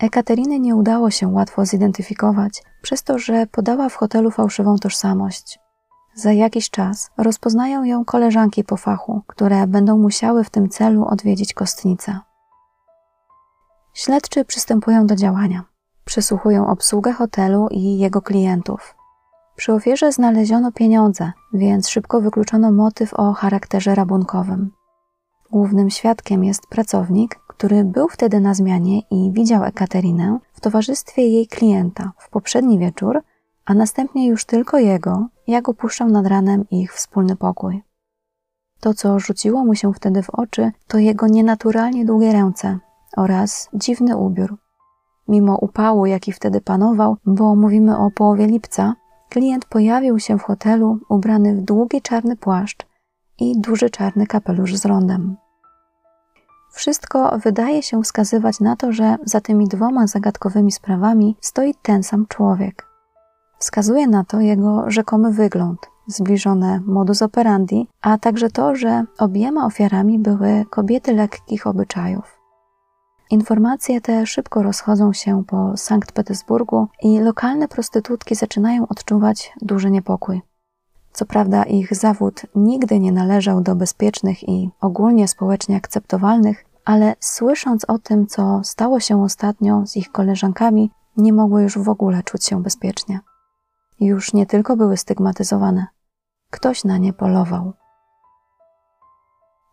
Ekateryny 0.00 0.60
nie 0.60 0.76
udało 0.76 1.10
się 1.10 1.28
łatwo 1.28 1.66
zidentyfikować, 1.66 2.62
przez 2.82 3.02
to, 3.02 3.18
że 3.18 3.46
podała 3.46 3.88
w 3.88 3.94
hotelu 3.94 4.30
fałszywą 4.30 4.78
tożsamość. 4.78 5.58
Za 6.14 6.32
jakiś 6.32 6.70
czas 6.70 7.10
rozpoznają 7.16 7.84
ją 7.84 8.04
koleżanki 8.04 8.64
po 8.64 8.76
fachu, 8.76 9.22
które 9.26 9.66
będą 9.66 9.98
musiały 9.98 10.44
w 10.44 10.50
tym 10.50 10.68
celu 10.68 11.04
odwiedzić 11.04 11.54
kostnicę. 11.54 12.18
Śledczy 13.92 14.44
przystępują 14.44 15.06
do 15.06 15.16
działania. 15.16 15.73
Przesłuchują 16.04 16.66
obsługę 16.66 17.12
hotelu 17.12 17.68
i 17.70 17.98
jego 17.98 18.22
klientów. 18.22 18.94
Przy 19.56 19.72
ofierze 19.72 20.12
znaleziono 20.12 20.72
pieniądze, 20.72 21.32
więc 21.52 21.88
szybko 21.88 22.20
wykluczono 22.20 22.72
motyw 22.72 23.14
o 23.14 23.32
charakterze 23.32 23.94
rabunkowym. 23.94 24.70
Głównym 25.50 25.90
świadkiem 25.90 26.44
jest 26.44 26.66
pracownik, 26.66 27.38
który 27.46 27.84
był 27.84 28.08
wtedy 28.08 28.40
na 28.40 28.54
zmianie 28.54 29.00
i 29.10 29.32
widział 29.32 29.64
Ekaterinę 29.64 30.38
w 30.52 30.60
towarzystwie 30.60 31.28
jej 31.28 31.46
klienta 31.46 32.12
w 32.18 32.30
poprzedni 32.30 32.78
wieczór, 32.78 33.22
a 33.64 33.74
następnie 33.74 34.28
już 34.28 34.44
tylko 34.44 34.78
jego, 34.78 35.28
jak 35.46 35.68
opuszczał 35.68 36.08
nad 36.08 36.26
ranem 36.26 36.64
ich 36.70 36.94
wspólny 36.94 37.36
pokój. 37.36 37.82
To, 38.80 38.94
co 38.94 39.18
rzuciło 39.18 39.64
mu 39.64 39.74
się 39.74 39.94
wtedy 39.94 40.22
w 40.22 40.30
oczy, 40.30 40.72
to 40.88 40.98
jego 40.98 41.26
nienaturalnie 41.26 42.04
długie 42.04 42.32
ręce 42.32 42.78
oraz 43.16 43.68
dziwny 43.74 44.16
ubiór. 44.16 44.63
Mimo 45.28 45.56
upału, 45.56 46.06
jaki 46.06 46.32
wtedy 46.32 46.60
panował, 46.60 47.16
bo 47.26 47.54
mówimy 47.54 47.98
o 47.98 48.10
połowie 48.10 48.46
lipca, 48.46 48.94
klient 49.28 49.64
pojawił 49.64 50.18
się 50.18 50.38
w 50.38 50.42
hotelu 50.42 50.98
ubrany 51.08 51.56
w 51.56 51.60
długi 51.60 52.02
czarny 52.02 52.36
płaszcz 52.36 52.86
i 53.38 53.60
duży 53.60 53.90
czarny 53.90 54.26
kapelusz 54.26 54.76
z 54.76 54.84
rondem. 54.84 55.36
Wszystko 56.72 57.38
wydaje 57.38 57.82
się 57.82 58.02
wskazywać 58.02 58.60
na 58.60 58.76
to, 58.76 58.92
że 58.92 59.16
za 59.24 59.40
tymi 59.40 59.68
dwoma 59.68 60.06
zagadkowymi 60.06 60.72
sprawami 60.72 61.36
stoi 61.40 61.74
ten 61.82 62.02
sam 62.02 62.26
człowiek. 62.26 62.86
Wskazuje 63.58 64.06
na 64.06 64.24
to 64.24 64.40
jego 64.40 64.90
rzekomy 64.90 65.32
wygląd, 65.32 65.78
zbliżone 66.06 66.80
modus 66.86 67.22
operandi, 67.22 67.88
a 68.02 68.18
także 68.18 68.50
to, 68.50 68.76
że 68.76 69.04
obiema 69.18 69.66
ofiarami 69.66 70.18
były 70.18 70.64
kobiety 70.70 71.12
lekkich 71.12 71.66
obyczajów. 71.66 72.43
Informacje 73.30 74.00
te 74.00 74.26
szybko 74.26 74.62
rozchodzą 74.62 75.12
się 75.12 75.44
po 75.44 75.76
Sankt 75.76 76.12
Petersburgu 76.12 76.88
i 77.02 77.20
lokalne 77.20 77.68
prostytutki 77.68 78.34
zaczynają 78.34 78.88
odczuwać 78.88 79.52
duży 79.62 79.90
niepokój. 79.90 80.42
Co 81.12 81.26
prawda, 81.26 81.64
ich 81.64 81.96
zawód 81.96 82.42
nigdy 82.54 83.00
nie 83.00 83.12
należał 83.12 83.60
do 83.60 83.74
bezpiecznych 83.74 84.48
i 84.48 84.70
ogólnie 84.80 85.28
społecznie 85.28 85.76
akceptowalnych, 85.76 86.64
ale 86.84 87.14
słysząc 87.20 87.84
o 87.84 87.98
tym, 87.98 88.26
co 88.26 88.60
stało 88.64 89.00
się 89.00 89.22
ostatnio 89.22 89.86
z 89.86 89.96
ich 89.96 90.12
koleżankami, 90.12 90.90
nie 91.16 91.32
mogły 91.32 91.62
już 91.62 91.78
w 91.78 91.88
ogóle 91.88 92.22
czuć 92.22 92.44
się 92.44 92.62
bezpiecznie. 92.62 93.20
Już 94.00 94.32
nie 94.32 94.46
tylko 94.46 94.76
były 94.76 94.96
stygmatyzowane, 94.96 95.86
ktoś 96.50 96.84
na 96.84 96.98
nie 96.98 97.12
polował. 97.12 97.72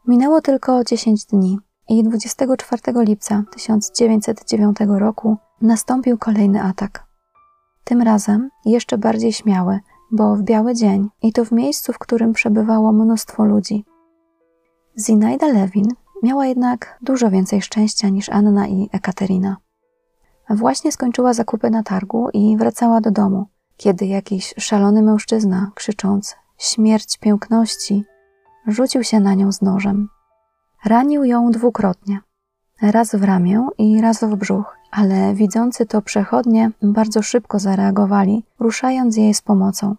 Minęło 0.08 0.42
tylko 0.42 0.84
10 0.84 1.26
dni 1.26 1.60
i 1.92 2.04
24 2.04 2.82
lipca 2.96 3.44
1909 3.54 4.78
roku 4.88 5.38
nastąpił 5.62 6.18
kolejny 6.18 6.64
atak. 6.64 7.06
Tym 7.84 8.02
razem 8.02 8.50
jeszcze 8.66 8.98
bardziej 8.98 9.34
śmiały, 9.34 9.80
bo 10.12 10.36
w 10.36 10.44
biały 10.44 10.74
dzień 10.76 11.10
i 11.22 11.34
to 11.34 11.46
w 11.46 11.52
miejscu, 11.52 11.94
w 11.94 12.00
którym 12.00 12.34
przebywało 12.34 12.92
mnóstwo 12.92 13.46
ludzi. 13.46 13.86
Zinaida 15.00 15.48
Lewin 15.48 15.88
miała 16.24 16.46
jednak 16.46 16.98
dużo 17.02 17.30
więcej 17.30 17.62
szczęścia 17.62 18.10
niż 18.10 18.30
Anna 18.30 18.68
i 18.68 18.90
Ekaterina. 18.92 19.58
Właśnie 20.50 20.92
skończyła 20.92 21.34
zakupy 21.34 21.70
na 21.70 21.84
targu 21.84 22.30
i 22.34 22.58
wracała 22.58 23.02
do 23.02 23.12
domu, 23.12 23.46
kiedy 23.78 24.06
jakiś 24.06 24.54
szalony 24.58 25.02
mężczyzna, 25.02 25.72
krzycząc 25.76 26.36
śmierć 26.58 27.18
piękności, 27.18 28.04
rzucił 28.68 29.04
się 29.04 29.20
na 29.20 29.34
nią 29.34 29.52
z 29.52 29.62
nożem. 29.62 30.10
Ranił 30.86 31.24
ją 31.24 31.52
dwukrotnie. 31.52 32.20
Raz 32.82 33.16
w 33.16 33.24
ramię 33.24 33.68
i 33.78 34.02
raz 34.02 34.24
w 34.24 34.36
brzuch, 34.36 34.78
ale 34.92 35.34
widzący 35.34 35.86
to 35.86 36.02
przechodnie 36.02 36.72
bardzo 36.82 37.22
szybko 37.22 37.60
zareagowali, 37.60 38.44
ruszając 38.60 39.18
jej 39.18 39.34
z 39.34 39.42
pomocą. 39.42 39.96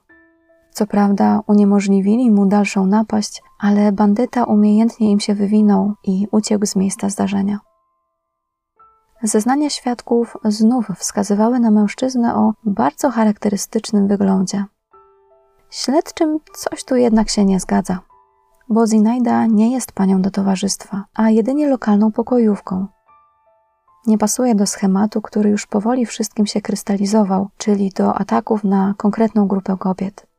Co 0.71 0.87
prawda 0.87 1.41
uniemożliwili 1.47 2.31
mu 2.31 2.47
dalszą 2.47 2.87
napaść, 2.87 3.43
ale 3.59 3.93
bandyta 3.93 4.45
umiejętnie 4.45 5.11
im 5.11 5.21
się 5.21 5.35
wywinął 5.35 5.93
i 6.05 6.27
uciekł 6.31 6.67
z 6.67 6.77
miejsca 6.77 7.09
zdarzenia. 7.09 7.59
Zeznania 9.23 9.71
świadków 9.71 10.37
znów 10.45 10.89
wskazywały 10.97 11.61
na 11.61 11.71
mężczyznę 11.71 12.35
o 12.35 12.53
bardzo 12.65 13.11
charakterystycznym 13.11 14.09
wyglądzie. 14.09 14.65
Śledczym 15.71 16.39
coś 16.55 16.85
tu 16.85 16.97
jednak 16.97 17.29
się 17.29 17.45
nie 17.45 17.61
zgadza, 17.61 17.99
bo 18.73 18.87
Zinaida 18.87 19.47
nie 19.47 19.73
jest 19.73 19.93
panią 19.93 20.23
do 20.23 20.31
towarzystwa, 20.31 21.05
a 21.15 21.31
jedynie 21.31 21.69
lokalną 21.69 22.13
pokojówką. 22.13 22.87
Nie 24.07 24.19
pasuje 24.19 24.55
do 24.55 24.67
schematu, 24.67 25.23
który 25.23 25.51
już 25.51 25.67
powoli 25.67 26.07
wszystkim 26.07 26.47
się 26.47 26.61
krystalizował, 26.61 27.49
czyli 27.59 27.91
do 27.91 28.15
ataków 28.15 28.65
na 28.65 28.95
konkretną 28.99 29.47
grupę 29.47 29.77
kobiet 29.79 30.33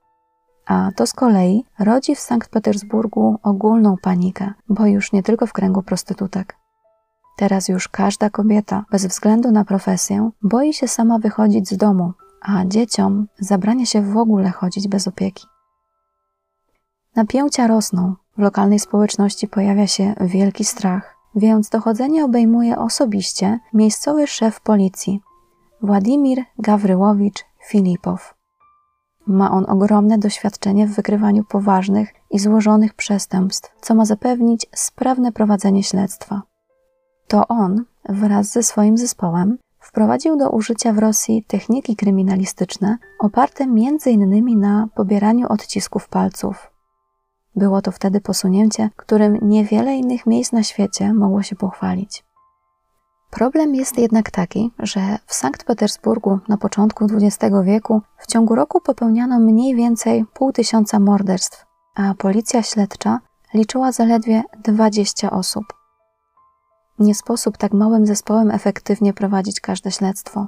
a 0.65 0.91
to 0.95 1.07
z 1.07 1.13
kolei 1.13 1.65
rodzi 1.79 2.15
w 2.15 2.19
Sankt 2.19 2.49
Petersburgu 2.49 3.39
ogólną 3.43 3.97
panikę, 3.97 4.53
bo 4.69 4.85
już 4.85 5.11
nie 5.11 5.23
tylko 5.23 5.47
w 5.47 5.53
kręgu 5.53 5.81
prostytutek. 5.81 6.55
Teraz 7.37 7.67
już 7.67 7.87
każda 7.87 8.29
kobieta, 8.29 8.85
bez 8.91 9.05
względu 9.05 9.51
na 9.51 9.65
profesję, 9.65 10.29
boi 10.41 10.73
się 10.73 10.87
sama 10.87 11.19
wychodzić 11.19 11.69
z 11.69 11.77
domu, 11.77 12.13
a 12.41 12.65
dzieciom 12.65 13.27
zabrania 13.39 13.85
się 13.85 14.01
w 14.01 14.17
ogóle 14.17 14.49
chodzić 14.49 14.87
bez 14.87 15.07
opieki. 15.07 15.45
Napięcia 17.15 17.67
rosną, 17.67 18.15
w 18.38 18.41
lokalnej 18.41 18.79
społeczności 18.79 19.48
pojawia 19.48 19.88
się 19.88 20.15
wielki 20.22 20.65
strach, 20.65 21.15
więc 21.36 21.70
dochodzenie 21.70 22.25
obejmuje 22.25 22.77
osobiście 22.77 23.60
miejscowy 23.74 24.27
szef 24.27 24.62
policji, 24.62 25.22
Władimir 25.82 26.43
Gawryłowicz 26.60 27.46
Filipow. 27.67 28.34
Ma 29.27 29.51
on 29.51 29.65
ogromne 29.70 30.17
doświadczenie 30.17 30.88
w 30.88 30.96
wykrywaniu 30.96 31.43
poważnych 31.43 32.13
i 32.32 32.39
złożonych 32.39 32.93
przestępstw, 32.93 33.75
co 33.82 33.96
ma 33.96 34.05
zapewnić 34.05 34.65
sprawne 34.75 35.32
prowadzenie 35.32 35.84
śledztwa. 35.84 36.41
To 37.27 37.48
on, 37.48 37.86
wraz 38.10 38.51
ze 38.51 38.63
swoim 38.63 38.98
zespołem, 38.98 39.58
wprowadził 39.79 40.38
do 40.38 40.50
użycia 40.50 40.93
w 40.93 40.98
Rosji 40.98 41.43
techniki 41.48 41.96
kryminalistyczne 41.96 42.98
oparte 43.20 43.63
m.in. 43.63 44.60
na 44.60 44.88
pobieraniu 44.96 45.48
odcisków 45.48 46.08
palców. 46.10 46.73
Było 47.55 47.81
to 47.81 47.91
wtedy 47.91 48.22
posunięcie, 48.22 48.89
którym 48.95 49.38
niewiele 49.41 49.95
innych 49.95 50.25
miejsc 50.25 50.51
na 50.51 50.63
świecie 50.63 51.13
mogło 51.13 51.43
się 51.43 51.55
pochwalić. 51.55 52.24
Problem 53.29 53.75
jest 53.75 53.98
jednak 53.98 54.31
taki, 54.31 54.72
że 54.79 55.17
w 55.25 55.33
Sankt 55.33 55.63
Petersburgu 55.63 56.39
na 56.48 56.57
początku 56.57 57.05
XX 57.05 57.55
wieku 57.63 58.01
w 58.17 58.27
ciągu 58.27 58.55
roku 58.55 58.81
popełniano 58.81 59.39
mniej 59.39 59.75
więcej 59.75 60.25
pół 60.33 60.51
tysiąca 60.51 61.00
morderstw, 61.00 61.65
a 61.95 62.13
policja 62.17 62.63
śledcza 62.63 63.19
liczyła 63.53 63.91
zaledwie 63.91 64.43
20 64.63 65.31
osób. 65.31 65.63
Nie 67.00 67.15
sposób 67.15 67.57
tak 67.57 67.74
małym 67.74 68.05
zespołem 68.05 68.51
efektywnie 68.51 69.13
prowadzić 69.13 69.60
każde 69.60 69.91
śledztwo. 69.91 70.48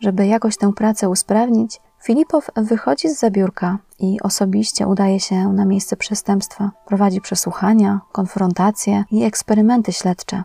Żeby 0.00 0.26
jakoś 0.26 0.56
tę 0.56 0.72
pracę 0.72 1.08
usprawnić, 1.08 1.80
Filipow 2.02 2.50
wychodzi 2.56 3.08
z 3.08 3.18
zabiórka 3.18 3.78
i 3.98 4.20
osobiście 4.22 4.86
udaje 4.86 5.20
się 5.20 5.52
na 5.52 5.64
miejsce 5.64 5.96
przestępstwa. 5.96 6.70
Prowadzi 6.86 7.20
przesłuchania, 7.20 8.00
konfrontacje 8.12 9.04
i 9.10 9.24
eksperymenty 9.24 9.92
śledcze 9.92 10.42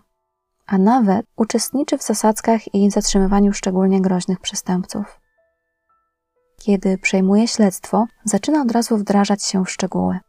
a 0.67 0.77
nawet 0.77 1.25
uczestniczy 1.35 1.97
w 1.97 2.03
zasadzkach 2.03 2.75
i 2.75 2.91
zatrzymywaniu 2.91 3.53
szczególnie 3.53 4.01
groźnych 4.01 4.39
przestępców. 4.39 5.19
Kiedy 6.59 6.97
przejmuje 6.97 7.47
śledztwo, 7.47 8.05
zaczyna 8.23 8.61
od 8.61 8.71
razu 8.71 8.97
wdrażać 8.97 9.43
się 9.43 9.65
w 9.65 9.69
szczegóły. 9.69 10.19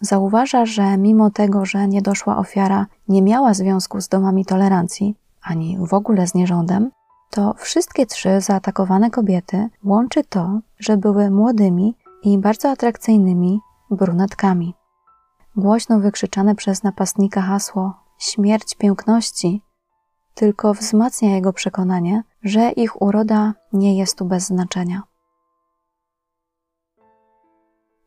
Zauważa, 0.00 0.66
że 0.66 0.96
mimo 0.96 1.30
tego, 1.30 1.64
że 1.64 1.88
niedoszła 1.88 2.36
ofiara 2.36 2.86
nie 3.08 3.22
miała 3.22 3.54
związku 3.54 4.00
z 4.00 4.08
domami 4.08 4.44
tolerancji, 4.44 5.14
ani 5.42 5.78
w 5.80 5.94
ogóle 5.94 6.26
z 6.26 6.34
nierządem, 6.34 6.90
to 7.30 7.54
wszystkie 7.58 8.06
trzy 8.06 8.40
zaatakowane 8.40 9.10
kobiety 9.10 9.68
łączy 9.84 10.24
to, 10.24 10.60
że 10.78 10.96
były 10.96 11.30
młodymi 11.30 11.96
i 12.22 12.38
bardzo 12.38 12.70
atrakcyjnymi 12.70 13.60
brunetkami. 13.90 14.74
Głośno 15.56 16.00
wykrzyczane 16.00 16.54
przez 16.54 16.82
napastnika 16.82 17.42
hasło 17.42 17.94
śmierć 18.18 18.74
piękności 18.74 19.62
tylko 20.36 20.74
wzmacnia 20.74 21.34
jego 21.34 21.52
przekonanie, 21.52 22.22
że 22.42 22.70
ich 22.70 23.02
uroda 23.02 23.54
nie 23.72 23.98
jest 23.98 24.18
tu 24.18 24.24
bez 24.24 24.46
znaczenia. 24.46 25.02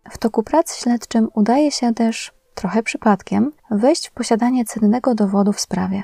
W 0.09 0.17
toku 0.17 0.43
prac 0.43 0.75
śledczym 0.75 1.29
udaje 1.33 1.71
się 1.71 1.93
też, 1.93 2.33
trochę 2.55 2.83
przypadkiem, 2.83 3.51
wejść 3.71 4.07
w 4.07 4.11
posiadanie 4.11 4.65
cennego 4.65 5.15
dowodu 5.15 5.53
w 5.53 5.59
sprawie. 5.59 6.03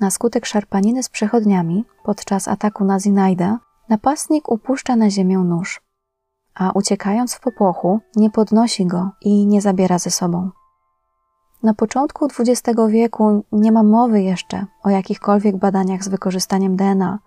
Na 0.00 0.10
skutek 0.10 0.46
szarpaniny 0.46 1.02
z 1.02 1.08
przechodniami 1.08 1.84
podczas 2.04 2.48
ataku 2.48 2.84
na 2.84 3.00
Zinajdę 3.00 3.58
napastnik 3.88 4.52
upuszcza 4.52 4.96
na 4.96 5.10
ziemię 5.10 5.38
nóż, 5.38 5.80
a 6.54 6.70
uciekając 6.74 7.34
w 7.34 7.40
popłochu 7.40 8.00
nie 8.16 8.30
podnosi 8.30 8.86
go 8.86 9.10
i 9.20 9.46
nie 9.46 9.60
zabiera 9.60 9.98
ze 9.98 10.10
sobą. 10.10 10.50
Na 11.62 11.74
początku 11.74 12.26
XX 12.26 12.78
wieku 12.88 13.44
nie 13.52 13.72
ma 13.72 13.82
mowy 13.82 14.22
jeszcze 14.22 14.66
o 14.82 14.90
jakichkolwiek 14.90 15.56
badaniach 15.56 16.04
z 16.04 16.08
wykorzystaniem 16.08 16.76
DNA. 16.76 17.18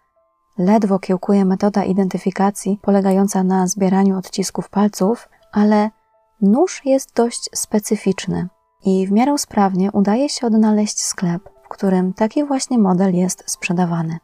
Ledwo 0.58 1.00
kiełkuje 1.00 1.46
metoda 1.46 1.84
identyfikacji 1.84 2.80
polegająca 2.82 3.44
na 3.44 3.68
zbieraniu 3.68 4.18
odcisków 4.18 4.70
palców, 4.70 5.30
ale 5.52 5.90
nóż 6.42 6.82
jest 6.86 7.14
dość 7.16 7.50
specyficzny 7.56 8.48
i 8.86 9.08
w 9.08 9.12
miarę 9.12 9.38
sprawnie 9.38 9.92
udaje 9.92 10.30
się 10.30 10.48
odnaleźć 10.48 11.04
sklep, 11.04 11.50
którym 11.74 12.14
taki 12.14 12.44
właśnie 12.44 12.78
model 12.78 13.16
jest 13.16 13.44
sprzedawany. 13.46 14.18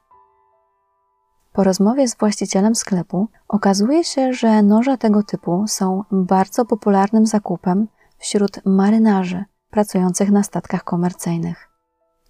Po 1.54 1.64
rozmowie 1.64 2.08
z 2.08 2.18
właścicielem 2.18 2.76
sklepu 2.76 3.28
okazuje 3.48 4.04
się, 4.04 4.34
że 4.34 4.64
noże 4.64 4.98
tego 4.98 5.24
typu 5.24 5.66
są 5.68 6.04
bardzo 6.12 6.66
popularnym 6.66 7.26
zakupem 7.26 7.88
wśród 8.18 8.66
marynarzy 8.66 9.46
pracujących 9.70 10.32
na 10.32 10.44
statkach 10.44 10.84
komercyjnych. 10.84 11.70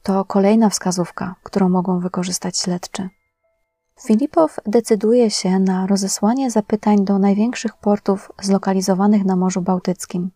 To 0.03 0.25
kolejna 0.25 0.69
wskazówka, 0.69 1.35
którą 1.43 1.69
mogą 1.69 1.99
wykorzystać 1.99 2.57
śledczy. 2.57 3.09
Filipow 4.05 4.59
decyduje 4.65 5.31
się 5.31 5.59
na 5.59 5.87
rozesłanie 5.87 6.51
zapytań 6.51 7.05
do 7.05 7.19
największych 7.19 7.77
portów 7.77 8.31
zlokalizowanych 8.41 9.25
na 9.25 9.35
Morzu 9.35 9.61
Bałtyckim. 9.61 10.31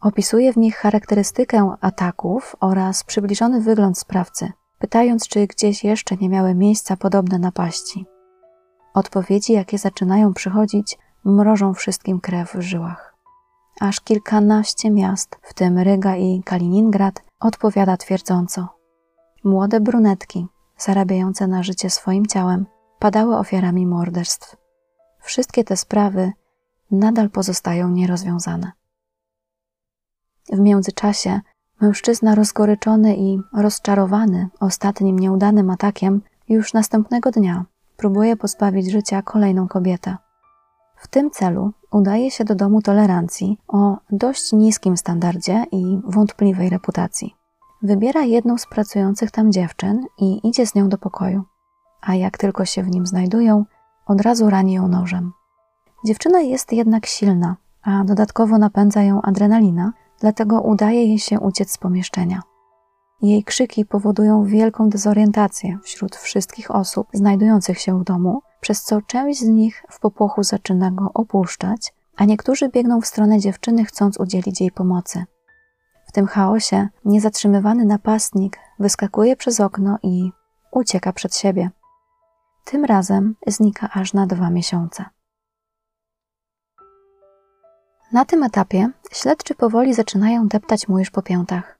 Opisuje 0.00 0.52
w 0.52 0.56
nich 0.56 0.76
charakterystykę 0.76 1.76
ataków 1.80 2.56
oraz 2.60 3.04
przybliżony 3.04 3.60
wygląd 3.60 3.98
sprawcy, 3.98 4.52
pytając, 4.78 5.28
czy 5.28 5.46
gdzieś 5.46 5.84
jeszcze 5.84 6.16
nie 6.16 6.28
miały 6.28 6.54
miejsca 6.54 6.96
podobne 6.96 7.38
napaści. 7.38 8.06
Odpowiedzi, 8.94 9.52
jakie 9.52 9.78
zaczynają 9.78 10.34
przychodzić, 10.34 10.98
mrożą 11.24 11.74
wszystkim 11.74 12.20
krew 12.20 12.52
w 12.54 12.60
żyłach. 12.60 13.16
Aż 13.80 14.00
kilkanaście 14.00 14.90
miast, 14.90 15.36
w 15.42 15.54
tym 15.54 15.78
Ryga 15.78 16.16
i 16.16 16.42
Kaliningrad, 16.44 17.22
odpowiada 17.40 17.96
twierdząco. 17.96 18.68
Młode 19.44 19.80
brunetki, 19.80 20.46
zarabiające 20.78 21.46
na 21.46 21.62
życie 21.62 21.90
swoim 21.90 22.26
ciałem, 22.26 22.66
padały 22.98 23.36
ofiarami 23.36 23.86
morderstw. 23.86 24.56
Wszystkie 25.20 25.64
te 25.64 25.76
sprawy 25.76 26.32
nadal 26.90 27.30
pozostają 27.30 27.90
nierozwiązane. 27.90 28.72
W 30.52 30.58
międzyczasie 30.58 31.40
mężczyzna 31.80 32.34
rozgoryczony 32.34 33.16
i 33.16 33.40
rozczarowany 33.54 34.48
ostatnim 34.60 35.18
nieudanym 35.18 35.70
atakiem 35.70 36.22
już 36.48 36.72
następnego 36.72 37.30
dnia 37.30 37.64
próbuje 37.96 38.36
pozbawić 38.36 38.90
życia 38.90 39.22
kolejną 39.22 39.68
kobietę. 39.68 40.16
W 40.96 41.08
tym 41.08 41.30
celu 41.30 41.72
udaje 41.90 42.30
się 42.30 42.44
do 42.44 42.54
domu 42.54 42.82
tolerancji 42.82 43.58
o 43.68 43.96
dość 44.10 44.52
niskim 44.52 44.96
standardzie 44.96 45.64
i 45.72 46.00
wątpliwej 46.04 46.70
reputacji. 46.70 47.34
Wybiera 47.82 48.22
jedną 48.22 48.58
z 48.58 48.66
pracujących 48.66 49.30
tam 49.30 49.52
dziewczyn 49.52 50.06
i 50.18 50.48
idzie 50.48 50.66
z 50.66 50.74
nią 50.74 50.88
do 50.88 50.98
pokoju. 50.98 51.42
A 52.00 52.14
jak 52.14 52.38
tylko 52.38 52.64
się 52.64 52.82
w 52.82 52.90
nim 52.90 53.06
znajdują, 53.06 53.64
od 54.06 54.20
razu 54.20 54.50
rani 54.50 54.72
ją 54.72 54.88
nożem. 54.88 55.32
Dziewczyna 56.04 56.40
jest 56.40 56.72
jednak 56.72 57.06
silna, 57.06 57.56
a 57.82 58.04
dodatkowo 58.04 58.58
napędza 58.58 59.02
ją 59.02 59.22
adrenalina, 59.22 59.92
dlatego 60.20 60.60
udaje 60.60 61.06
jej 61.06 61.18
się 61.18 61.40
uciec 61.40 61.70
z 61.70 61.78
pomieszczenia. 61.78 62.42
Jej 63.22 63.44
krzyki 63.44 63.84
powodują 63.84 64.44
wielką 64.44 64.88
dezorientację 64.88 65.78
wśród 65.82 66.16
wszystkich 66.16 66.70
osób 66.70 67.08
znajdujących 67.12 67.80
się 67.80 68.00
w 68.00 68.04
domu, 68.04 68.42
przez 68.60 68.82
co 68.82 69.02
część 69.02 69.40
z 69.40 69.48
nich 69.48 69.84
w 69.90 70.00
popłochu 70.00 70.42
zaczyna 70.42 70.90
go 70.90 71.10
opuszczać, 71.14 71.94
a 72.16 72.24
niektórzy 72.24 72.68
biegną 72.68 73.00
w 73.00 73.06
stronę 73.06 73.38
dziewczyny, 73.38 73.84
chcąc 73.84 74.20
udzielić 74.20 74.60
jej 74.60 74.70
pomocy. 74.70 75.24
W 76.06 76.12
tym 76.12 76.26
chaosie 76.26 76.88
niezatrzymywany 77.04 77.84
napastnik 77.84 78.58
wyskakuje 78.78 79.36
przez 79.36 79.60
okno 79.60 79.98
i 80.02 80.30
ucieka 80.72 81.12
przed 81.12 81.36
siebie. 81.36 81.70
Tym 82.64 82.84
razem 82.84 83.34
znika 83.46 83.88
aż 83.92 84.12
na 84.12 84.26
dwa 84.26 84.50
miesiące. 84.50 85.04
Na 88.12 88.24
tym 88.24 88.42
etapie 88.42 88.90
śledczy 89.12 89.54
powoli 89.54 89.94
zaczynają 89.94 90.48
deptać 90.48 90.88
mu 90.88 90.98
już 90.98 91.10
po 91.10 91.22
piętach. 91.22 91.78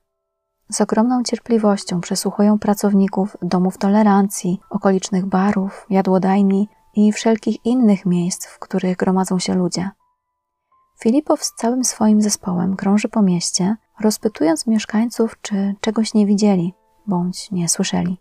Z 0.71 0.81
ogromną 0.81 1.23
cierpliwością 1.23 2.01
przesłuchują 2.01 2.59
pracowników 2.59 3.37
domów 3.41 3.77
tolerancji, 3.77 4.59
okolicznych 4.69 5.25
barów, 5.25 5.85
jadłodajni 5.89 6.69
i 6.95 7.11
wszelkich 7.11 7.65
innych 7.65 8.05
miejsc, 8.05 8.45
w 8.45 8.59
których 8.59 8.97
gromadzą 8.97 9.39
się 9.39 9.55
ludzie. 9.55 9.89
Filipow 10.99 11.43
z 11.43 11.53
całym 11.55 11.83
swoim 11.83 12.21
zespołem 12.21 12.75
krąży 12.75 13.07
po 13.07 13.21
mieście, 13.21 13.75
rozpytując 13.99 14.67
mieszkańców, 14.67 15.41
czy 15.41 15.75
czegoś 15.81 16.13
nie 16.13 16.25
widzieli 16.25 16.73
bądź 17.07 17.51
nie 17.51 17.69
słyszeli. 17.69 18.17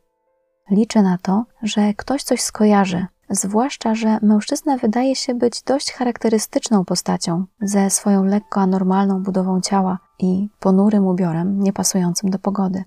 Liczy 0.70 1.02
na 1.02 1.18
to, 1.18 1.44
że 1.62 1.94
ktoś 1.94 2.22
coś 2.22 2.40
skojarzy, 2.40 3.06
zwłaszcza, 3.30 3.94
że 3.94 4.18
mężczyzna 4.22 4.76
wydaje 4.76 5.16
się 5.16 5.34
być 5.34 5.62
dość 5.62 5.92
charakterystyczną 5.92 6.84
postacią, 6.84 7.44
ze 7.60 7.90
swoją 7.90 8.24
lekko 8.24 8.60
anormalną 8.60 9.22
budową 9.22 9.60
ciała 9.60 9.98
i 10.18 10.48
ponurym 10.60 11.06
ubiorem 11.06 11.60
niepasującym 11.60 12.30
do 12.30 12.38
pogody. 12.38 12.84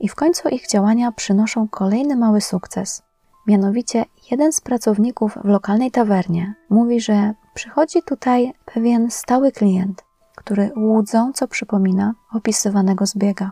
I 0.00 0.08
w 0.08 0.14
końcu 0.14 0.48
ich 0.48 0.68
działania 0.68 1.12
przynoszą 1.12 1.68
kolejny 1.68 2.16
mały 2.16 2.40
sukces. 2.40 3.02
Mianowicie 3.46 4.04
jeden 4.30 4.52
z 4.52 4.60
pracowników 4.60 5.38
w 5.44 5.48
lokalnej 5.48 5.90
tawernie 5.90 6.54
mówi, 6.70 7.00
że 7.00 7.34
przychodzi 7.54 8.02
tutaj 8.02 8.52
pewien 8.64 9.10
stały 9.10 9.52
klient, 9.52 10.04
który 10.36 10.72
łudząco 10.76 11.48
przypomina 11.48 12.14
opisywanego 12.32 13.06
zbiega. 13.06 13.50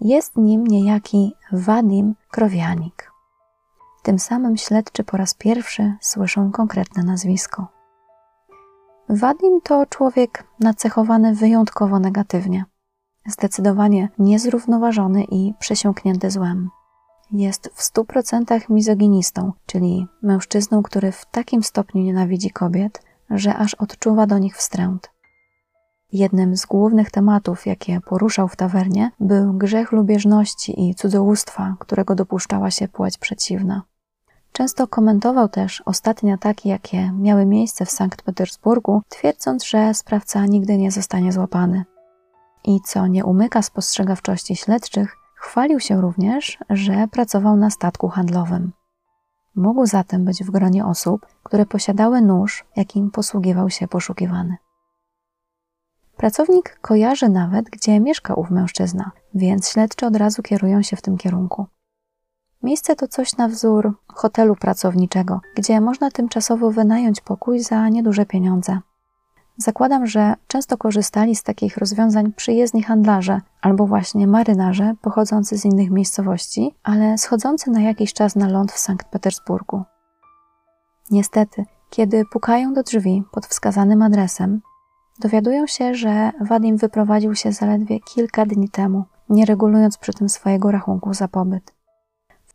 Jest 0.00 0.36
nim 0.36 0.66
niejaki 0.66 1.34
Wadim 1.52 2.14
Krowianik. 2.30 3.15
Tym 4.06 4.18
samym 4.18 4.56
śledczy 4.56 5.04
po 5.04 5.16
raz 5.16 5.34
pierwszy 5.34 5.94
słyszą 6.00 6.52
konkretne 6.52 7.02
nazwisko. 7.02 7.66
Wadim 9.08 9.60
to 9.60 9.86
człowiek 9.86 10.44
nacechowany 10.60 11.34
wyjątkowo 11.34 11.98
negatywnie. 11.98 12.64
Zdecydowanie 13.26 14.08
niezrównoważony 14.18 15.24
i 15.24 15.54
przesiąknięty 15.58 16.30
złem. 16.30 16.68
Jest 17.32 17.70
w 17.74 17.82
stu 17.82 18.04
procentach 18.04 18.68
mizoginistą, 18.68 19.52
czyli 19.66 20.06
mężczyzną, 20.22 20.82
który 20.82 21.12
w 21.12 21.26
takim 21.30 21.62
stopniu 21.62 22.02
nienawidzi 22.02 22.50
kobiet, 22.50 23.02
że 23.30 23.56
aż 23.56 23.74
odczuwa 23.74 24.26
do 24.26 24.38
nich 24.38 24.56
wstręt. 24.56 25.10
Jednym 26.12 26.56
z 26.56 26.66
głównych 26.66 27.10
tematów, 27.10 27.66
jakie 27.66 28.00
poruszał 28.00 28.48
w 28.48 28.56
tawernie, 28.56 29.10
był 29.20 29.52
grzech 29.52 29.92
lubieżności 29.92 30.88
i 30.88 30.94
cudzołóstwa, 30.94 31.76
którego 31.78 32.14
dopuszczała 32.14 32.70
się 32.70 32.88
płeć 32.88 33.18
przeciwna. 33.18 33.82
Często 34.56 34.86
komentował 34.86 35.48
też 35.48 35.82
ostatnie 35.86 36.34
ataki, 36.34 36.68
jakie 36.68 37.12
miały 37.12 37.46
miejsce 37.46 37.86
w 37.86 37.90
Sankt 37.90 38.22
Petersburgu, 38.22 39.02
twierdząc, 39.08 39.64
że 39.64 39.94
sprawca 39.94 40.46
nigdy 40.46 40.78
nie 40.78 40.90
zostanie 40.90 41.32
złapany. 41.32 41.84
I 42.64 42.80
co 42.80 43.06
nie 43.06 43.24
umyka 43.24 43.62
spostrzegawczości 43.62 44.56
śledczych, 44.56 45.16
chwalił 45.34 45.80
się 45.80 46.00
również, 46.00 46.58
że 46.70 47.08
pracował 47.10 47.56
na 47.56 47.70
statku 47.70 48.08
handlowym. 48.08 48.72
Mógł 49.54 49.86
zatem 49.86 50.24
być 50.24 50.44
w 50.44 50.50
gronie 50.50 50.86
osób, 50.86 51.26
które 51.42 51.66
posiadały 51.66 52.20
nóż, 52.20 52.64
jakim 52.76 53.10
posługiwał 53.10 53.70
się 53.70 53.88
poszukiwany. 53.88 54.56
Pracownik 56.16 56.78
kojarzy 56.80 57.28
nawet, 57.28 57.70
gdzie 57.70 58.00
mieszka 58.00 58.34
ów 58.34 58.50
mężczyzna, 58.50 59.10
więc 59.34 59.68
śledczy 59.68 60.06
od 60.06 60.16
razu 60.16 60.42
kierują 60.42 60.82
się 60.82 60.96
w 60.96 61.02
tym 61.02 61.16
kierunku. 61.16 61.66
Miejsce 62.62 62.96
to 62.96 63.08
coś 63.08 63.36
na 63.36 63.48
wzór 63.48 63.92
hotelu 64.06 64.56
pracowniczego, 64.56 65.40
gdzie 65.54 65.80
można 65.80 66.10
tymczasowo 66.10 66.70
wynająć 66.70 67.20
pokój 67.20 67.60
za 67.60 67.88
nieduże 67.88 68.26
pieniądze. 68.26 68.78
Zakładam, 69.58 70.06
że 70.06 70.34
często 70.46 70.78
korzystali 70.78 71.36
z 71.36 71.42
takich 71.42 71.76
rozwiązań 71.76 72.32
przyjezdni 72.32 72.82
handlarze 72.82 73.40
albo 73.60 73.86
właśnie 73.86 74.26
marynarze 74.26 74.94
pochodzący 75.02 75.58
z 75.58 75.64
innych 75.64 75.90
miejscowości, 75.90 76.74
ale 76.82 77.18
schodzący 77.18 77.70
na 77.70 77.80
jakiś 77.80 78.12
czas 78.12 78.36
na 78.36 78.48
ląd 78.48 78.72
w 78.72 78.78
Sankt 78.78 79.08
Petersburgu. 79.08 79.82
Niestety, 81.10 81.64
kiedy 81.90 82.24
pukają 82.32 82.74
do 82.74 82.82
drzwi 82.82 83.24
pod 83.32 83.46
wskazanym 83.46 84.02
adresem, 84.02 84.60
dowiadują 85.20 85.66
się, 85.66 85.94
że 85.94 86.30
Wadim 86.40 86.76
wyprowadził 86.76 87.34
się 87.34 87.52
zaledwie 87.52 88.00
kilka 88.00 88.46
dni 88.46 88.68
temu, 88.68 89.04
nie 89.28 89.44
regulując 89.44 89.98
przy 89.98 90.12
tym 90.12 90.28
swojego 90.28 90.70
rachunku 90.70 91.14
za 91.14 91.28
pobyt. 91.28 91.75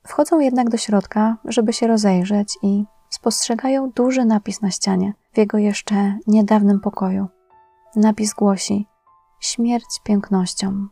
Wchodzą 0.08 0.40
jednak 0.40 0.70
do 0.70 0.78
środka, 0.78 1.38
żeby 1.46 1.74
się 1.74 1.88
rozejrzeć 1.88 2.58
i 2.62 2.86
spostrzegają 3.10 3.90
duży 3.90 4.26
napis 4.26 4.62
na 4.62 4.72
ścianie 4.72 5.14
w 5.34 5.38
jego 5.38 5.58
jeszcze 5.58 6.18
niedawnym 6.28 6.80
pokoju. 6.80 7.28
Napis 7.96 8.34
głosi: 8.34 8.88
Śmierć 9.40 10.02
pięknością. 10.04 10.88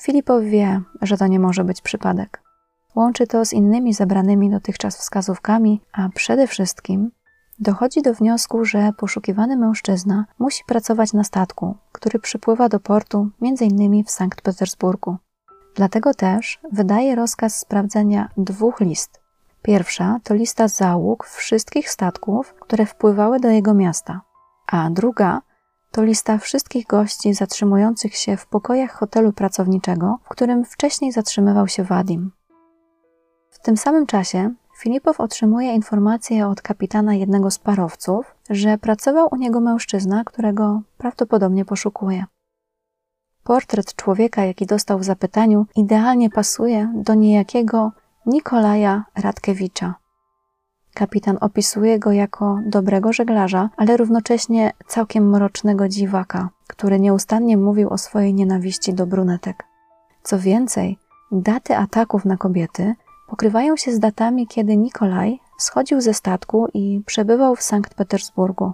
Filipow 0.00 0.44
wie, 0.44 0.80
że 1.02 1.16
to 1.16 1.26
nie 1.26 1.40
może 1.40 1.64
być 1.64 1.80
przypadek. 1.80 2.42
Łączy 2.94 3.26
to 3.26 3.44
z 3.44 3.52
innymi 3.52 3.94
zebranymi 3.94 4.50
dotychczas 4.50 4.96
wskazówkami, 4.96 5.80
a 5.92 6.08
przede 6.14 6.46
wszystkim 6.46 7.10
dochodzi 7.58 8.02
do 8.02 8.14
wniosku, 8.14 8.64
że 8.64 8.92
poszukiwany 8.98 9.56
mężczyzna 9.56 10.24
musi 10.38 10.64
pracować 10.66 11.12
na 11.12 11.24
statku, 11.24 11.76
który 11.92 12.18
przypływa 12.18 12.68
do 12.68 12.80
portu 12.80 13.28
m.in. 13.42 14.04
w 14.04 14.10
Sankt 14.10 14.40
Petersburgu. 14.40 15.16
Dlatego 15.74 16.14
też 16.14 16.60
wydaje 16.72 17.14
rozkaz 17.14 17.58
sprawdzenia 17.58 18.28
dwóch 18.36 18.80
list. 18.80 19.20
Pierwsza 19.62 20.20
to 20.24 20.34
lista 20.34 20.68
załóg 20.68 21.26
wszystkich 21.26 21.90
statków, 21.90 22.54
które 22.54 22.86
wpływały 22.86 23.40
do 23.40 23.50
jego 23.50 23.74
miasta, 23.74 24.20
a 24.66 24.90
druga 24.90 25.42
to 25.90 26.02
lista 26.02 26.38
wszystkich 26.38 26.86
gości 26.86 27.34
zatrzymujących 27.34 28.16
się 28.16 28.36
w 28.36 28.46
pokojach 28.46 28.92
hotelu 28.92 29.32
pracowniczego, 29.32 30.18
w 30.24 30.28
którym 30.28 30.64
wcześniej 30.64 31.12
zatrzymywał 31.12 31.68
się 31.68 31.84
Wadim. 31.84 32.30
W 33.50 33.58
tym 33.58 33.76
samym 33.76 34.06
czasie 34.06 34.54
Filipow 34.78 35.20
otrzymuje 35.20 35.74
informację 35.74 36.46
od 36.46 36.62
kapitana 36.62 37.14
jednego 37.14 37.50
z 37.50 37.58
parowców, 37.58 38.34
że 38.50 38.78
pracował 38.78 39.28
u 39.32 39.36
niego 39.36 39.60
mężczyzna, 39.60 40.24
którego 40.24 40.82
prawdopodobnie 40.98 41.64
poszukuje. 41.64 42.24
Portret 43.44 43.94
człowieka, 43.94 44.44
jaki 44.44 44.66
dostał 44.66 44.98
w 44.98 45.04
zapytaniu, 45.04 45.66
idealnie 45.76 46.30
pasuje 46.30 46.92
do 46.94 47.14
niejakiego 47.14 47.92
Nikolaja 48.26 49.04
Radkiewicza. 49.14 49.94
Kapitan 50.94 51.38
opisuje 51.40 51.98
go 51.98 52.12
jako 52.12 52.58
dobrego 52.66 53.12
żeglarza, 53.12 53.70
ale 53.76 53.96
równocześnie 53.96 54.72
całkiem 54.86 55.30
mrocznego 55.30 55.88
dziwaka, 55.88 56.48
który 56.66 57.00
nieustannie 57.00 57.56
mówił 57.56 57.90
o 57.90 57.98
swojej 57.98 58.34
nienawiści 58.34 58.94
do 58.94 59.06
brunetek. 59.06 59.64
Co 60.22 60.38
więcej, 60.38 60.98
daty 61.32 61.76
ataków 61.76 62.24
na 62.24 62.36
kobiety 62.36 62.94
pokrywają 63.28 63.76
się 63.76 63.92
z 63.92 63.98
datami, 63.98 64.46
kiedy 64.46 64.76
Nikolaj 64.76 65.40
schodził 65.58 66.00
ze 66.00 66.14
statku 66.14 66.68
i 66.74 67.02
przebywał 67.06 67.56
w 67.56 67.62
Sankt 67.62 67.94
Petersburgu. 67.94 68.72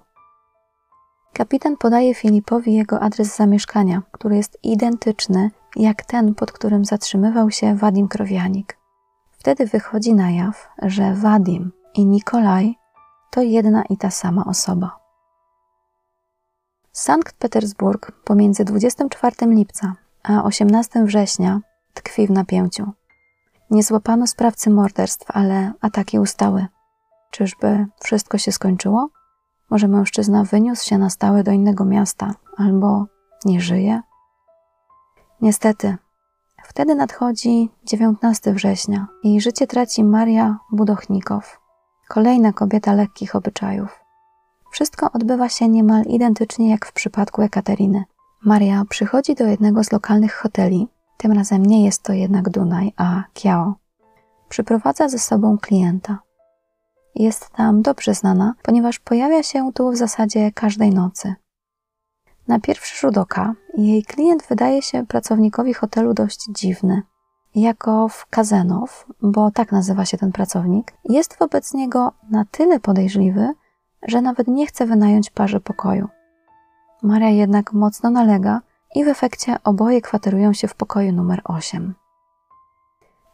Kapitan 1.38 1.76
podaje 1.76 2.14
Filipowi 2.14 2.74
jego 2.74 3.00
adres 3.00 3.36
zamieszkania, 3.36 4.02
który 4.12 4.36
jest 4.36 4.58
identyczny 4.62 5.50
jak 5.76 6.04
ten, 6.04 6.34
pod 6.34 6.52
którym 6.52 6.84
zatrzymywał 6.84 7.50
się 7.50 7.76
Wadim 7.76 8.08
Krowianik. 8.08 8.78
Wtedy 9.30 9.66
wychodzi 9.66 10.14
na 10.14 10.30
jaw, 10.30 10.68
że 10.82 11.14
Wadim 11.14 11.72
i 11.94 12.06
Nikolaj 12.06 12.74
to 13.30 13.42
jedna 13.42 13.82
i 13.90 13.96
ta 13.96 14.10
sama 14.10 14.44
osoba. 14.44 14.98
Sankt 16.92 17.36
Petersburg 17.36 18.12
pomiędzy 18.24 18.64
24 18.64 19.36
lipca 19.40 19.92
a 20.22 20.44
18 20.44 21.04
września 21.04 21.60
tkwi 21.94 22.26
w 22.26 22.30
napięciu. 22.30 22.92
Nie 23.70 23.82
złapano 23.82 24.26
sprawcy 24.26 24.70
morderstw, 24.70 25.30
ale 25.30 25.72
ataki 25.80 26.18
ustały. 26.18 26.66
Czyżby 27.30 27.86
wszystko 28.00 28.38
się 28.38 28.52
skończyło? 28.52 29.17
Może 29.70 29.88
mężczyzna 29.88 30.44
wyniósł 30.44 30.86
się 30.86 30.98
na 30.98 31.10
stałe 31.10 31.42
do 31.42 31.52
innego 31.52 31.84
miasta, 31.84 32.34
albo 32.56 33.06
nie 33.44 33.60
żyje? 33.60 34.02
Niestety, 35.40 35.96
wtedy 36.64 36.94
nadchodzi 36.94 37.70
19 37.84 38.52
września 38.52 39.06
i 39.22 39.40
życie 39.40 39.66
traci 39.66 40.04
Maria 40.04 40.58
Budochnikow, 40.72 41.60
kolejna 42.08 42.52
kobieta 42.52 42.92
lekkich 42.92 43.36
obyczajów. 43.36 44.00
Wszystko 44.70 45.12
odbywa 45.12 45.48
się 45.48 45.68
niemal 45.68 46.02
identycznie 46.02 46.70
jak 46.70 46.86
w 46.86 46.92
przypadku 46.92 47.42
Ekateriny. 47.42 48.04
Maria 48.44 48.84
przychodzi 48.88 49.34
do 49.34 49.46
jednego 49.46 49.84
z 49.84 49.92
lokalnych 49.92 50.34
hoteli, 50.34 50.88
tym 51.16 51.32
razem 51.32 51.66
nie 51.66 51.84
jest 51.84 52.02
to 52.02 52.12
jednak 52.12 52.50
Dunaj, 52.50 52.92
a 52.96 53.22
Kiao. 53.32 53.74
Przyprowadza 54.48 55.08
ze 55.08 55.18
sobą 55.18 55.58
klienta. 55.58 56.18
Jest 57.18 57.50
tam 57.50 57.82
dobrze 57.82 58.14
znana, 58.14 58.54
ponieważ 58.62 58.98
pojawia 58.98 59.42
się 59.42 59.72
tu 59.74 59.90
w 59.90 59.96
zasadzie 59.96 60.52
każdej 60.52 60.90
nocy. 60.90 61.34
Na 62.48 62.60
pierwszy 62.60 63.00
rzut 63.00 63.18
oka 63.18 63.54
jej 63.74 64.02
klient 64.02 64.46
wydaje 64.48 64.82
się 64.82 65.06
pracownikowi 65.06 65.74
hotelu 65.74 66.14
dość 66.14 66.46
dziwny. 66.50 67.02
Jako 67.54 68.08
w 68.08 68.26
Kazenow, 68.26 69.06
bo 69.22 69.50
tak 69.50 69.72
nazywa 69.72 70.04
się 70.04 70.18
ten 70.18 70.32
pracownik, 70.32 70.92
jest 71.04 71.38
wobec 71.38 71.74
niego 71.74 72.12
na 72.30 72.44
tyle 72.50 72.80
podejrzliwy, 72.80 73.52
że 74.08 74.22
nawet 74.22 74.48
nie 74.48 74.66
chce 74.66 74.86
wynająć 74.86 75.30
parze 75.30 75.60
pokoju. 75.60 76.08
Maria 77.02 77.30
jednak 77.30 77.72
mocno 77.72 78.10
nalega 78.10 78.60
i 78.94 79.04
w 79.04 79.08
efekcie 79.08 79.56
oboje 79.64 80.00
kwaterują 80.00 80.52
się 80.52 80.68
w 80.68 80.74
pokoju 80.74 81.12
numer 81.12 81.40
8. 81.44 81.94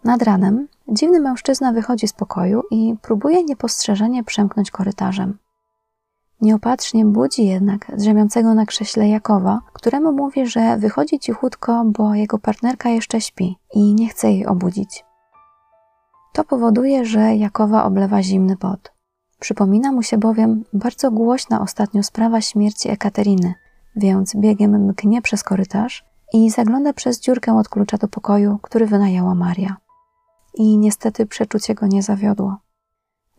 Nad 0.05 0.23
ranem 0.23 0.69
dziwny 0.89 1.21
mężczyzna 1.21 1.73
wychodzi 1.73 2.09
z 2.09 2.13
pokoju 2.13 2.63
i 2.71 2.95
próbuje 3.03 3.45
niepostrzeżenie 3.45 4.25
przemknąć 4.25 4.71
korytarzem. 4.71 5.39
Nieopatrznie 6.41 7.05
budzi 7.05 7.47
jednak 7.47 7.97
drzemiącego 7.97 8.55
na 8.55 8.67
krześle 8.67 9.09
Jakowa, 9.09 9.61
któremu 9.73 10.13
mówi, 10.13 10.47
że 10.47 10.77
wychodzi 10.77 11.19
cichutko, 11.19 11.85
bo 11.85 12.15
jego 12.15 12.39
partnerka 12.39 12.89
jeszcze 12.89 13.21
śpi 13.21 13.59
i 13.75 13.95
nie 13.95 14.09
chce 14.09 14.31
jej 14.33 14.47
obudzić. 14.47 15.05
To 16.33 16.45
powoduje, 16.45 17.05
że 17.05 17.37
Jakowa 17.37 17.85
oblewa 17.85 18.23
zimny 18.23 18.57
pot. 18.57 18.93
Przypomina 19.41 19.93
mu 19.93 20.03
się 20.03 20.19
bowiem 20.19 20.65
bardzo 20.73 21.11
głośna 21.11 21.61
ostatnio 21.61 22.03
sprawa 22.03 22.41
śmierci 22.41 22.91
Ekateriny, 22.91 23.55
więc 23.97 24.37
biegiem 24.37 24.87
mknie 24.87 25.23
przez 25.23 25.43
korytarz 25.43 26.05
i 26.33 26.51
zagląda 26.51 26.93
przez 26.93 27.21
dziurkę 27.21 27.59
od 27.59 27.69
klucza 27.69 27.99
do 27.99 28.09
pokoju, 28.09 28.59
który 28.63 28.87
wynajęła 28.87 29.35
Maria. 29.35 29.84
I 30.55 30.79
niestety 30.79 31.27
przeczucie 31.27 31.75
go 31.75 31.87
nie 31.87 32.03
zawiodło. 32.03 32.57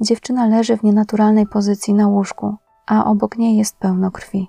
Dziewczyna 0.01 0.47
leży 0.47 0.77
w 0.77 0.83
nienaturalnej 0.83 1.47
pozycji 1.47 1.93
na 1.93 2.07
łóżku, 2.07 2.55
a 2.85 3.05
obok 3.05 3.37
niej 3.37 3.57
jest 3.57 3.77
pełno 3.77 4.11
krwi. 4.11 4.47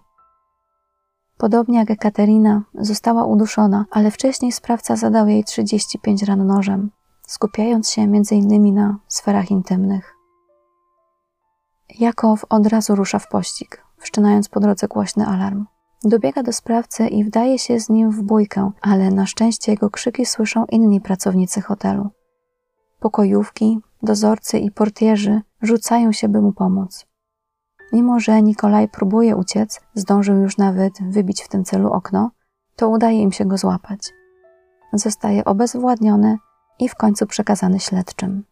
Podobnie 1.38 1.84
jak 1.88 1.98
Katerina, 1.98 2.62
została 2.74 3.24
uduszona, 3.24 3.84
ale 3.90 4.10
wcześniej 4.10 4.52
sprawca 4.52 4.96
zadał 4.96 5.28
jej 5.28 5.44
35 5.44 6.22
ran 6.22 6.46
nożem, 6.46 6.90
skupiając 7.26 7.90
się 7.90 8.02
m.in. 8.02 8.74
na 8.74 8.98
sferach 9.08 9.50
intymnych. 9.50 10.16
Jakow 11.98 12.44
od 12.48 12.66
razu 12.66 12.94
rusza 12.94 13.18
w 13.18 13.28
pościg, 13.28 13.84
wszczynając 13.98 14.48
po 14.48 14.60
drodze 14.60 14.88
głośny 14.88 15.26
alarm. 15.26 15.66
Dobiega 16.04 16.42
do 16.42 16.52
sprawcy 16.52 17.08
i 17.08 17.24
wdaje 17.24 17.58
się 17.58 17.80
z 17.80 17.88
nim 17.88 18.10
w 18.10 18.22
bójkę, 18.22 18.70
ale 18.80 19.10
na 19.10 19.26
szczęście 19.26 19.72
jego 19.72 19.90
krzyki 19.90 20.26
słyszą 20.26 20.64
inni 20.64 21.00
pracownicy 21.00 21.60
hotelu. 21.60 22.10
Pokojówki, 23.00 23.78
dozorcy 24.02 24.58
i 24.58 24.70
portierzy 24.70 25.40
rzucają 25.62 26.12
się, 26.12 26.28
by 26.28 26.40
mu 26.40 26.52
pomóc. 26.52 27.06
Mimo, 27.92 28.20
że 28.20 28.42
Nikolaj 28.42 28.88
próbuje 28.88 29.36
uciec, 29.36 29.80
zdążył 29.94 30.36
już 30.36 30.58
nawet 30.58 30.92
wybić 31.10 31.42
w 31.42 31.48
tym 31.48 31.64
celu 31.64 31.90
okno, 31.92 32.30
to 32.76 32.88
udaje 32.88 33.22
im 33.22 33.32
się 33.32 33.44
go 33.44 33.58
złapać. 33.58 34.12
Zostaje 34.92 35.44
obezwładniony 35.44 36.38
i 36.78 36.88
w 36.88 36.94
końcu 36.94 37.26
przekazany 37.26 37.80
śledczym. 37.80 38.44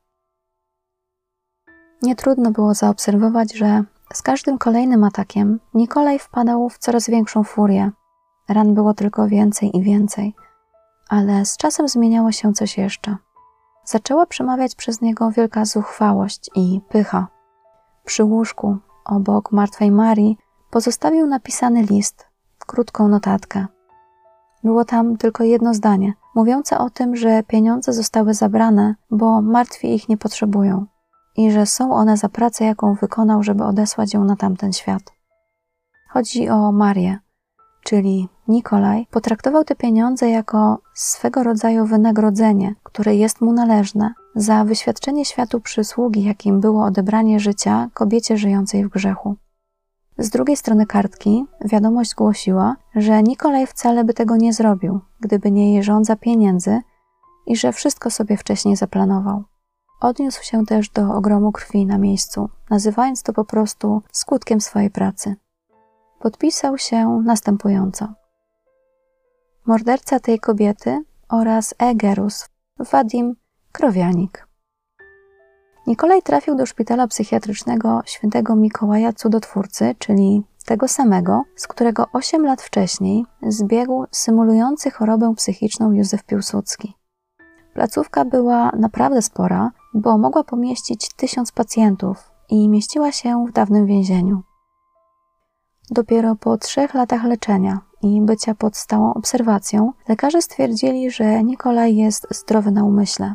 Nietrudno 2.03 2.51
było 2.51 2.75
zaobserwować, 2.75 3.55
że 3.55 3.85
z 4.13 4.23
każdym 4.23 4.59
kolejnym 4.59 5.05
atakiem 5.05 5.61
Nikolaj 5.75 6.19
wpadał 6.19 6.69
w 6.69 6.79
coraz 6.79 7.11
większą 7.11 7.45
furię. 7.45 7.91
Ran 8.49 8.75
było 8.75 8.95
tylko 8.95 9.29
więcej 9.29 9.77
i 9.77 9.83
więcej, 9.83 10.35
ale 11.09 11.45
z 11.45 11.57
czasem 11.57 11.89
zmieniało 11.89 12.33
się 12.33 12.53
coś 12.53 12.79
jeszcze. 12.79 13.17
Zaczęła 13.85 14.27
przemawiać 14.27 14.75
przez 14.75 15.01
niego 15.01 15.31
wielka 15.31 15.65
zuchwałość 15.65 16.51
i 16.55 16.81
pycha. 16.89 17.27
Przy 18.05 18.25
łóżku, 18.25 18.77
obok 19.05 19.53
martwej 19.53 19.91
Marii, 19.91 20.39
pozostawił 20.71 21.27
napisany 21.27 21.83
list, 21.83 22.27
krótką 22.59 23.09
notatkę. 23.09 23.67
Było 24.65 24.85
tam 24.85 25.17
tylko 25.17 25.45
jedno 25.45 25.75
zdanie, 25.75 26.13
mówiące 26.35 26.79
o 26.79 26.91
tym, 26.91 27.17
że 27.17 27.43
pieniądze 27.43 27.93
zostały 27.93 28.35
zabrane, 28.35 28.95
bo 29.11 29.43
martwi 29.43 29.95
ich 29.95 30.09
nie 30.09 30.17
potrzebują 30.17 30.87
i 31.37 31.51
że 31.51 31.67
są 31.67 31.95
one 31.95 32.17
za 32.17 32.29
pracę, 32.29 32.65
jaką 32.65 32.95
wykonał, 32.95 33.43
żeby 33.43 33.65
odesłać 33.65 34.15
ją 34.15 34.25
na 34.25 34.37
tamten 34.37 34.73
świat. 34.73 35.03
Chodzi 36.09 36.49
o 36.49 36.73
Marię, 36.73 37.19
czyli 37.85 38.29
Nikolaj, 38.49 39.07
potraktował 39.11 39.65
te 39.65 39.75
pieniądze 39.75 40.31
jako 40.31 40.79
swego 40.95 41.43
rodzaju 41.43 41.87
wynagrodzenie, 41.87 42.75
które 42.83 43.17
jest 43.17 43.41
mu 43.41 43.53
należne 43.53 44.15
za 44.35 44.65
wyświadczenie 44.65 45.25
światu 45.25 45.61
przysługi, 45.61 46.25
jakim 46.25 46.61
było 46.61 46.85
odebranie 46.85 47.41
życia 47.41 47.89
kobiecie 47.95 48.37
żyjącej 48.37 48.85
w 48.85 48.89
grzechu. 48.89 49.37
Z 50.19 50.31
drugiej 50.31 50.57
strony 50.57 50.87
kartki 50.87 51.45
wiadomość 51.65 52.15
głosiła, 52.15 52.77
że 52.95 53.23
Nikolaj 53.23 53.67
wcale 53.67 54.05
by 54.05 54.15
tego 54.15 54.37
nie 54.37 54.53
zrobił, 54.53 55.01
gdyby 55.21 55.51
nie 55.51 55.75
jej 55.75 55.83
żądza 55.83 56.17
pieniędzy 56.17 56.81
i 57.47 57.57
że 57.57 57.73
wszystko 57.73 58.11
sobie 58.11 58.37
wcześniej 58.37 58.77
zaplanował. 58.77 59.45
Odniósł 60.01 60.45
się 60.45 60.67
też 60.67 60.89
do 60.89 61.15
ogromu 61.15 61.53
krwi 61.53 61.87
na 61.87 61.99
miejscu, 61.99 62.49
nazywając 62.71 63.23
to 63.23 63.33
po 63.33 63.45
prostu 63.45 64.03
skutkiem 64.13 64.61
swojej 64.61 64.91
pracy. 64.91 65.37
Podpisał 66.21 66.79
się 66.79 67.23
następująco. 67.25 68.24
Morderca 69.67 70.21
tej 70.21 70.41
kobiety 70.41 71.05
oraz 71.29 71.75
Egerus, 71.79 72.49
Wadim 72.79 73.37
Krowianik. 73.73 74.49
Nikolaj 75.87 76.23
trafił 76.23 76.55
do 76.55 76.67
szpitala 76.67 77.07
psychiatrycznego 77.07 78.03
świętego 78.07 78.57
Mikołaja 78.57 79.13
Cudotwórcy, 79.13 79.95
czyli 79.99 80.43
tego 80.65 80.89
samego, 80.89 81.43
z 81.57 81.67
którego 81.67 82.07
8 82.13 82.45
lat 82.47 82.63
wcześniej 82.63 83.25
zbiegł 83.43 84.05
symulujący 84.11 84.91
chorobę 84.91 85.35
psychiczną 85.37 85.93
Józef 85.93 86.25
Piłsudski. 86.25 86.95
Placówka 87.75 88.25
była 88.25 88.71
naprawdę 88.71 89.23
spora, 89.23 89.71
bo 89.95 90.19
mogła 90.19 90.45
pomieścić 90.45 91.15
tysiąc 91.17 91.53
pacjentów 91.53 92.31
i 92.49 92.69
mieściła 92.69 93.13
się 93.13 93.47
w 93.49 93.53
dawnym 93.53 93.87
więzieniu. 93.87 94.43
Dopiero 95.91 96.37
po 96.37 96.59
trzech 96.59 96.95
latach 96.95 97.25
leczenia 97.25 97.81
i 98.05 98.21
bycia 98.21 98.55
pod 98.55 98.77
stałą 98.77 99.15
obserwacją, 99.15 99.93
lekarze 100.09 100.43
stwierdzili, 100.43 101.11
że 101.11 101.45
Nikolaj 101.45 101.97
jest 101.97 102.27
zdrowy 102.31 102.71
na 102.71 102.85
umyśle. 102.85 103.35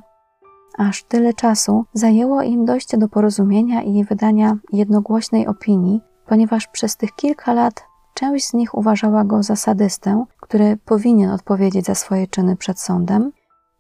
Aż 0.78 1.04
tyle 1.04 1.34
czasu 1.34 1.86
zajęło 1.94 2.42
im 2.42 2.66
dojście 2.66 2.98
do 2.98 3.08
porozumienia 3.08 3.82
i 3.82 4.04
wydania 4.04 4.58
jednogłośnej 4.74 5.48
opinii, 5.48 6.02
ponieważ 6.28 6.68
przez 6.68 6.98
tych 6.98 7.16
kilka 7.16 7.54
lat 7.54 7.84
część 8.14 8.48
z 8.48 8.54
nich 8.54 8.78
uważała 8.78 9.24
go 9.24 9.44
za 9.44 9.56
sadystę, 9.56 10.26
który 10.40 10.78
powinien 10.86 11.32
odpowiedzieć 11.32 11.86
za 11.86 11.96
swoje 11.96 12.28
czyny 12.28 12.56
przed 12.56 12.80
sądem, 12.80 13.32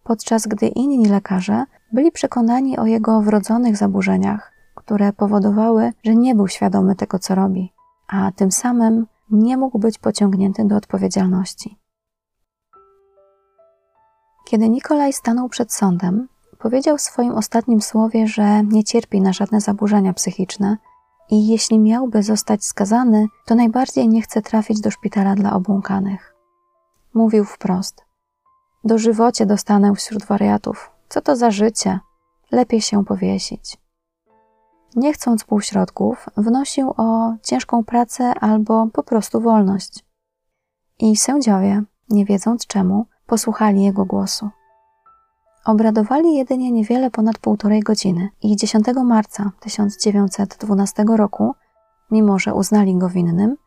podczas 0.04 0.48
gdy 0.48 0.68
inni 0.68 1.06
lekarze 1.06 1.66
byli 1.94 2.12
przekonani 2.12 2.78
o 2.78 2.86
jego 2.86 3.22
wrodzonych 3.22 3.78
zaburzeniach, 3.78 4.52
które 4.76 5.14
powodowały, 5.14 5.94
że 6.04 6.16
nie 6.16 6.36
był 6.36 6.48
świadomy 6.48 6.96
tego, 6.96 7.20
co 7.20 7.36
robi, 7.36 7.74
a 8.08 8.32
tym 8.32 8.52
samym 8.52 9.06
nie 9.32 9.58
mógł 9.58 9.80
być 9.80 9.98
pociągnięty 9.98 10.66
do 10.66 10.76
odpowiedzialności. 10.76 11.78
Kiedy 14.46 14.70
Nikolaj 14.70 15.14
stanął 15.14 15.50
przed 15.50 15.74
sądem, 15.74 16.28
powiedział 16.60 16.98
w 16.98 17.02
swoim 17.02 17.32
ostatnim 17.32 17.82
słowie, 17.82 18.28
że 18.28 18.64
nie 18.64 18.84
cierpi 18.84 19.22
na 19.22 19.34
żadne 19.34 19.62
zaburzenia 19.62 20.14
psychiczne 20.14 20.78
i 21.30 21.48
jeśli 21.48 21.80
miałby 21.80 22.24
zostać 22.24 22.66
skazany, 22.66 23.28
to 23.46 23.56
najbardziej 23.56 24.08
nie 24.08 24.22
chce 24.22 24.42
trafić 24.42 24.82
do 24.82 24.92
szpitala 24.92 25.36
dla 25.36 25.54
obłąkanych. 25.54 26.36
Mówił 27.14 27.46
wprost: 27.46 28.06
Dożywocie 28.84 29.46
dostanę 29.46 29.96
wśród 29.96 30.26
wariatów. 30.26 30.92
Co 31.10 31.22
to 31.22 31.36
za 31.36 31.52
życie? 31.52 32.00
Lepiej 32.52 32.82
się 32.82 33.06
powiesić. 33.06 33.78
Nie 34.96 35.14
chcąc 35.14 35.44
półśrodków, 35.44 36.30
wnosił 36.38 36.94
o 36.98 37.34
ciężką 37.44 37.84
pracę 37.84 38.34
albo 38.40 38.88
po 38.88 39.04
prostu 39.04 39.42
wolność. 39.42 40.06
I 41.00 41.18
sędziowie, 41.18 41.84
nie 42.10 42.26
wiedząc 42.26 42.68
czemu, 42.68 43.06
posłuchali 43.26 43.84
jego 43.84 44.06
głosu. 44.06 44.50
Obradowali 45.66 46.36
jedynie 46.36 46.72
niewiele 46.72 47.12
ponad 47.12 47.38
półtorej 47.38 47.82
godziny 47.82 48.30
i 48.42 48.56
10 48.56 48.86
marca 49.06 49.52
1912 49.60 51.06
roku, 51.16 51.56
mimo 52.12 52.40
że 52.40 52.54
uznali 52.54 52.98
go 52.98 53.10
winnym, 53.10 53.58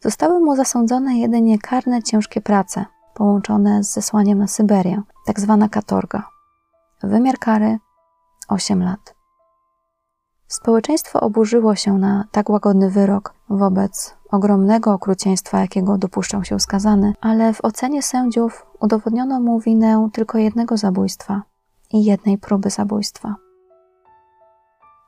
zostały 0.00 0.40
mu 0.40 0.56
zasądzone 0.56 1.18
jedynie 1.18 1.58
karne 1.58 2.02
ciężkie 2.02 2.40
prace, 2.40 2.84
połączone 3.14 3.84
z 3.84 3.92
zesłaniem 3.92 4.38
na 4.38 4.46
Syberię, 4.46 5.02
tak 5.26 5.40
zwana 5.40 5.68
katorga. 5.68 6.28
Wymiar 7.02 7.38
kary 7.38 7.78
8 8.48 8.82
lat. 8.82 9.15
Społeczeństwo 10.48 11.20
oburzyło 11.20 11.74
się 11.74 11.98
na 11.98 12.24
tak 12.30 12.50
łagodny 12.50 12.90
wyrok 12.90 13.34
wobec 13.48 14.14
ogromnego 14.30 14.92
okrucieństwa, 14.92 15.60
jakiego 15.60 15.98
dopuszczał 15.98 16.44
się 16.44 16.60
skazany, 16.60 17.12
ale 17.20 17.52
w 17.52 17.64
ocenie 17.64 18.02
sędziów 18.02 18.66
udowodniono 18.80 19.40
mu 19.40 19.60
winę 19.60 20.08
tylko 20.12 20.38
jednego 20.38 20.76
zabójstwa 20.76 21.42
i 21.92 22.04
jednej 22.04 22.38
próby 22.38 22.70
zabójstwa. 22.70 23.36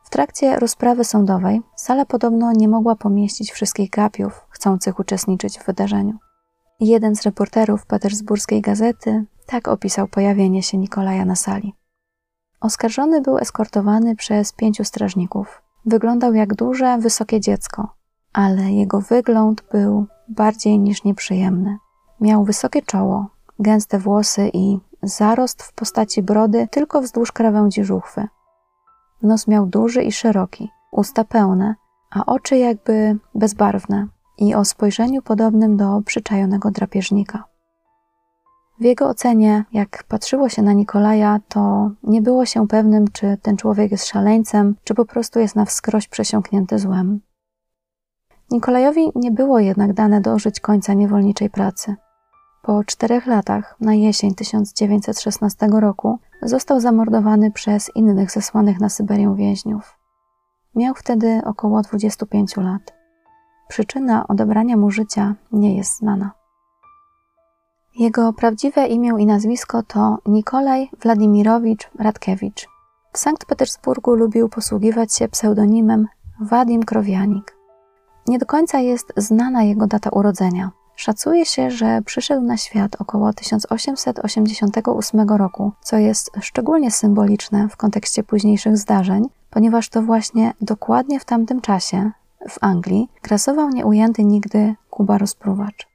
W 0.04 0.10
trakcie 0.10 0.58
rozprawy 0.58 1.04
sądowej 1.04 1.62
sala 1.76 2.04
podobno 2.04 2.52
nie 2.52 2.68
mogła 2.68 2.96
pomieścić 2.96 3.52
wszystkich 3.52 3.90
gapiów 3.90 4.46
chcących 4.50 4.98
uczestniczyć 4.98 5.58
w 5.58 5.66
wydarzeniu. 5.66 6.18
Jeden 6.80 7.16
z 7.16 7.22
reporterów 7.22 7.86
petersburskiej 7.86 8.60
gazety 8.60 9.24
tak 9.46 9.68
opisał 9.68 10.08
pojawienie 10.08 10.62
się 10.62 10.78
Nikolaja 10.78 11.24
na 11.24 11.36
sali. 11.36 11.74
Oskarżony 12.60 13.20
był 13.20 13.38
eskortowany 13.38 14.16
przez 14.16 14.52
pięciu 14.52 14.84
strażników. 14.84 15.62
Wyglądał 15.86 16.34
jak 16.34 16.54
duże, 16.54 16.98
wysokie 16.98 17.40
dziecko, 17.40 17.94
ale 18.32 18.72
jego 18.72 19.00
wygląd 19.00 19.62
był 19.72 20.06
bardziej 20.28 20.78
niż 20.78 21.04
nieprzyjemny. 21.04 21.78
Miał 22.20 22.44
wysokie 22.44 22.82
czoło, 22.82 23.26
gęste 23.58 23.98
włosy 23.98 24.50
i 24.52 24.78
zarost 25.02 25.62
w 25.62 25.72
postaci 25.72 26.22
brody 26.22 26.68
tylko 26.70 27.00
wzdłuż 27.00 27.32
krawędzi 27.32 27.84
żuchwy. 27.84 28.28
Nos 29.22 29.48
miał 29.48 29.66
duży 29.66 30.02
i 30.02 30.12
szeroki, 30.12 30.70
usta 30.92 31.24
pełne, 31.24 31.74
a 32.10 32.26
oczy 32.26 32.56
jakby 32.56 33.18
bezbarwne 33.34 34.06
i 34.38 34.54
o 34.54 34.64
spojrzeniu 34.64 35.22
podobnym 35.22 35.76
do 35.76 36.02
przyczajonego 36.04 36.70
drapieżnika. 36.70 37.44
W 38.80 38.84
jego 38.84 39.08
ocenie, 39.08 39.64
jak 39.72 40.04
patrzyło 40.08 40.48
się 40.48 40.62
na 40.62 40.72
Nikolaja, 40.72 41.40
to 41.48 41.90
nie 42.02 42.22
było 42.22 42.46
się 42.46 42.68
pewnym, 42.68 43.08
czy 43.12 43.38
ten 43.42 43.56
człowiek 43.56 43.90
jest 43.90 44.06
szaleńcem, 44.06 44.76
czy 44.84 44.94
po 44.94 45.04
prostu 45.04 45.40
jest 45.40 45.56
na 45.56 45.64
wskroś 45.64 46.08
przesiąknięty 46.08 46.78
złem. 46.78 47.20
Nikolajowi 48.50 49.12
nie 49.14 49.30
było 49.30 49.58
jednak 49.58 49.92
dane 49.92 50.20
dożyć 50.20 50.60
końca 50.60 50.94
niewolniczej 50.94 51.50
pracy. 51.50 51.94
Po 52.62 52.84
czterech 52.84 53.26
latach, 53.26 53.76
na 53.80 53.94
jesień 53.94 54.34
1916 54.34 55.66
roku, 55.66 56.18
został 56.42 56.80
zamordowany 56.80 57.50
przez 57.50 57.90
innych 57.94 58.30
zesłanych 58.30 58.80
na 58.80 58.88
Syberię 58.88 59.34
więźniów. 59.36 59.98
Miał 60.74 60.94
wtedy 60.94 61.40
około 61.44 61.82
25 61.82 62.56
lat. 62.56 62.94
Przyczyna 63.68 64.28
odebrania 64.28 64.76
mu 64.76 64.90
życia 64.90 65.34
nie 65.52 65.76
jest 65.76 65.96
znana. 65.96 66.37
Jego 67.96 68.32
prawdziwe 68.32 68.86
imię 68.86 69.12
i 69.18 69.26
nazwisko 69.26 69.82
to 69.82 70.18
Nikolaj 70.26 70.90
Władimirowicz 71.02 71.90
Radkiewicz. 71.98 72.68
W 73.12 73.18
Sankt 73.18 73.44
Petersburgu 73.44 74.14
lubił 74.14 74.48
posługiwać 74.48 75.14
się 75.14 75.28
pseudonimem 75.28 76.08
Wadim 76.40 76.82
Krowianik. 76.82 77.56
Nie 78.26 78.38
do 78.38 78.46
końca 78.46 78.78
jest 78.78 79.12
znana 79.16 79.62
jego 79.62 79.86
data 79.86 80.10
urodzenia. 80.10 80.70
Szacuje 80.96 81.46
się, 81.46 81.70
że 81.70 82.02
przyszedł 82.04 82.42
na 82.42 82.56
świat 82.56 82.96
około 82.98 83.32
1888 83.32 85.28
roku, 85.28 85.72
co 85.82 85.96
jest 85.96 86.30
szczególnie 86.40 86.90
symboliczne 86.90 87.68
w 87.68 87.76
kontekście 87.76 88.22
późniejszych 88.22 88.76
zdarzeń, 88.76 89.28
ponieważ 89.50 89.88
to 89.88 90.02
właśnie 90.02 90.52
dokładnie 90.60 91.20
w 91.20 91.24
tamtym 91.24 91.60
czasie, 91.60 92.10
w 92.48 92.58
Anglii, 92.60 93.08
grasował 93.22 93.68
nieujęty 93.68 94.24
nigdy 94.24 94.74
Kuba 94.90 95.18
Rozpruwacz. 95.18 95.87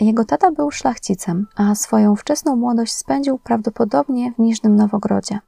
Jego 0.00 0.24
tata 0.24 0.50
był 0.50 0.70
szlachcicem, 0.70 1.46
a 1.56 1.74
swoją 1.74 2.16
wczesną 2.16 2.56
młodość 2.56 2.92
spędził 2.92 3.38
prawdopodobnie 3.38 4.32
w 4.32 4.38
Niżnym 4.38 4.76
Nowogrodzie. 4.76 5.38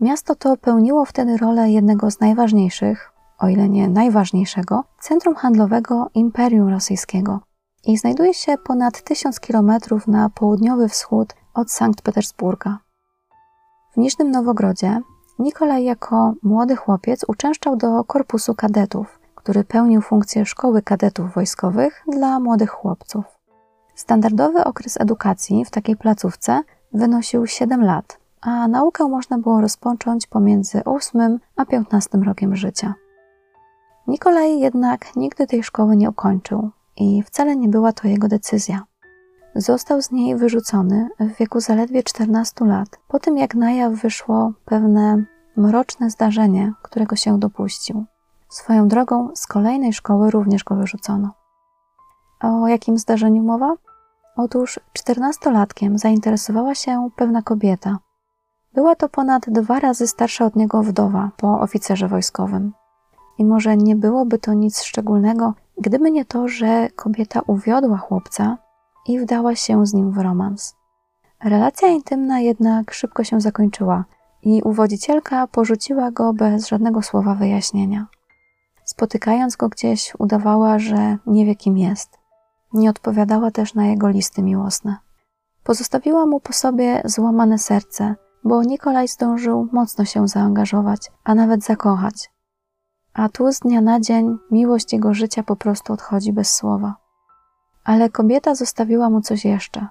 Miasto 0.00 0.34
to 0.34 0.56
pełniło 0.56 1.04
wtedy 1.04 1.36
rolę 1.36 1.70
jednego 1.70 2.10
z 2.10 2.20
najważniejszych, 2.20 3.12
o 3.38 3.48
ile 3.48 3.68
nie 3.68 3.88
najważniejszego, 3.88 4.84
centrum 5.00 5.34
handlowego 5.34 6.08
Imperium 6.14 6.68
Rosyjskiego 6.68 7.40
i 7.86 7.98
znajduje 7.98 8.34
się 8.34 8.58
ponad 8.58 9.02
tysiąc 9.02 9.40
kilometrów 9.40 10.06
na 10.06 10.30
południowy 10.30 10.88
wschód 10.88 11.34
od 11.54 11.70
Sankt 11.70 12.02
Petersburga. 12.02 12.78
W 13.92 13.96
Niżnym 13.96 14.30
Nowogrodzie 14.30 15.00
Nikolaj 15.38 15.84
jako 15.84 16.34
młody 16.42 16.76
chłopiec 16.76 17.24
uczęszczał 17.28 17.76
do 17.76 18.04
korpusu 18.04 18.54
kadetów, 18.54 19.18
który 19.34 19.64
pełnił 19.64 20.00
funkcję 20.00 20.46
szkoły 20.46 20.82
kadetów 20.82 21.34
wojskowych 21.34 22.04
dla 22.12 22.40
młodych 22.40 22.70
chłopców. 22.70 23.35
Standardowy 23.96 24.64
okres 24.64 25.00
edukacji 25.00 25.64
w 25.64 25.70
takiej 25.70 25.96
placówce 25.96 26.62
wynosił 26.92 27.46
7 27.46 27.84
lat, 27.84 28.18
a 28.40 28.68
naukę 28.68 29.08
można 29.08 29.38
było 29.38 29.60
rozpocząć 29.60 30.26
pomiędzy 30.26 30.84
8 30.84 31.38
a 31.56 31.64
15 31.64 32.18
rokiem 32.18 32.56
życia. 32.56 32.94
Nikolaj 34.06 34.60
jednak 34.60 35.16
nigdy 35.16 35.46
tej 35.46 35.62
szkoły 35.62 35.96
nie 35.96 36.10
ukończył 36.10 36.70
i 36.96 37.22
wcale 37.22 37.56
nie 37.56 37.68
była 37.68 37.92
to 37.92 38.08
jego 38.08 38.28
decyzja. 38.28 38.84
Został 39.54 40.02
z 40.02 40.10
niej 40.10 40.36
wyrzucony 40.36 41.08
w 41.20 41.36
wieku 41.36 41.60
zaledwie 41.60 42.02
14 42.02 42.64
lat, 42.64 42.88
po 43.08 43.18
tym 43.18 43.38
jak 43.38 43.54
na 43.54 43.72
jaw 43.72 43.92
wyszło 43.92 44.52
pewne 44.64 45.24
mroczne 45.56 46.10
zdarzenie, 46.10 46.72
którego 46.82 47.16
się 47.16 47.38
dopuścił. 47.38 48.04
Swoją 48.48 48.88
drogą 48.88 49.30
z 49.34 49.46
kolejnej 49.46 49.92
szkoły 49.92 50.30
również 50.30 50.64
go 50.64 50.74
wyrzucono. 50.74 51.30
O 52.40 52.68
jakim 52.68 52.98
zdarzeniu 52.98 53.42
mowa? 53.42 53.85
Otóż 54.36 54.80
czternastolatkiem 54.92 55.98
zainteresowała 55.98 56.74
się 56.74 57.08
pewna 57.16 57.42
kobieta. 57.42 57.98
Była 58.74 58.94
to 58.94 59.08
ponad 59.08 59.50
dwa 59.50 59.80
razy 59.80 60.06
starsza 60.06 60.44
od 60.44 60.56
niego 60.56 60.82
wdowa 60.82 61.30
po 61.36 61.60
oficerze 61.60 62.08
wojskowym. 62.08 62.72
I 63.38 63.44
może 63.44 63.76
nie 63.76 63.96
byłoby 63.96 64.38
to 64.38 64.52
nic 64.52 64.82
szczególnego, 64.82 65.54
gdyby 65.78 66.10
nie 66.10 66.24
to, 66.24 66.48
że 66.48 66.88
kobieta 66.96 67.40
uwiodła 67.46 67.96
chłopca 67.96 68.58
i 69.08 69.18
wdała 69.18 69.54
się 69.54 69.86
z 69.86 69.94
nim 69.94 70.12
w 70.12 70.18
romans. 70.18 70.76
Relacja 71.44 71.88
intymna 71.88 72.40
jednak 72.40 72.94
szybko 72.94 73.24
się 73.24 73.40
zakończyła 73.40 74.04
i 74.42 74.62
uwodzicielka 74.62 75.46
porzuciła 75.46 76.10
go 76.10 76.32
bez 76.32 76.68
żadnego 76.68 77.02
słowa 77.02 77.34
wyjaśnienia. 77.34 78.06
Spotykając 78.84 79.56
go 79.56 79.68
gdzieś, 79.68 80.14
udawała, 80.18 80.78
że 80.78 81.18
nie 81.26 81.46
wie 81.46 81.54
kim 81.54 81.78
jest. 81.78 82.25
Nie 82.72 82.90
odpowiadała 82.90 83.50
też 83.50 83.74
na 83.74 83.86
jego 83.86 84.08
listy 84.08 84.42
miłosne. 84.42 84.96
Pozostawiła 85.64 86.26
mu 86.26 86.40
po 86.40 86.52
sobie 86.52 87.02
złamane 87.04 87.58
serce, 87.58 88.14
bo 88.44 88.62
Nikolaj 88.62 89.08
zdążył 89.08 89.68
mocno 89.72 90.04
się 90.04 90.28
zaangażować, 90.28 91.12
a 91.24 91.34
nawet 91.34 91.64
zakochać. 91.64 92.30
A 93.14 93.28
tu 93.28 93.52
z 93.52 93.60
dnia 93.60 93.80
na 93.80 94.00
dzień 94.00 94.38
miłość 94.50 94.92
jego 94.92 95.14
życia 95.14 95.42
po 95.42 95.56
prostu 95.56 95.92
odchodzi 95.92 96.32
bez 96.32 96.54
słowa. 96.54 96.96
Ale 97.84 98.10
kobieta 98.10 98.54
zostawiła 98.54 99.10
mu 99.10 99.20
coś 99.20 99.44
jeszcze. 99.44 99.86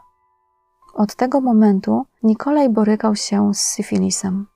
Od 0.94 1.16
tego 1.16 1.42
momentu 1.42 2.06
Nikolaj 2.24 2.70
borykał 2.70 3.16
się 3.16 3.54
z 3.54 3.60
syfilisem. 3.60 4.48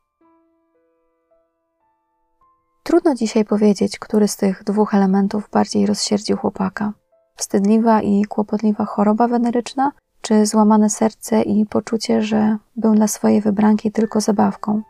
Trudno 2.84 3.15
dzisiaj 3.15 3.45
powiedzieć, 3.45 3.99
który 3.99 4.27
z 4.27 4.38
tych 4.38 4.63
dwóch 4.63 4.93
elementów 4.93 5.49
bardziej 5.51 5.86
rozsierdził 5.86 6.38
chłopaka. 6.38 6.93
Wstydliwa 7.39 8.02
i 8.02 8.25
kłopotliwa 8.25 8.86
choroba 8.86 9.28
weneryczna, 9.28 9.91
czy 10.21 10.45
złamane 10.45 10.89
serce 10.89 11.41
i 11.41 11.65
poczucie, 11.65 12.21
że 12.21 12.58
był 12.75 12.95
dla 12.95 13.08
swojej 13.08 13.41
wybranki 13.41 13.91
tylko 13.91 14.21
zabawką. 14.21 14.82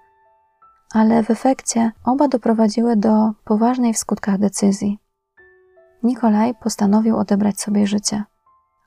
Ale 0.93 1.23
w 1.23 1.29
efekcie 1.29 1.91
oba 2.05 2.27
doprowadziły 2.27 2.95
do 2.95 3.31
poważnej 3.45 3.93
w 3.93 3.97
skutkach 3.97 4.37
decyzji. 4.37 4.99
Nikolaj 6.03 6.55
postanowił 6.55 7.17
odebrać 7.17 7.61
sobie 7.61 7.87
życie, 7.87 8.23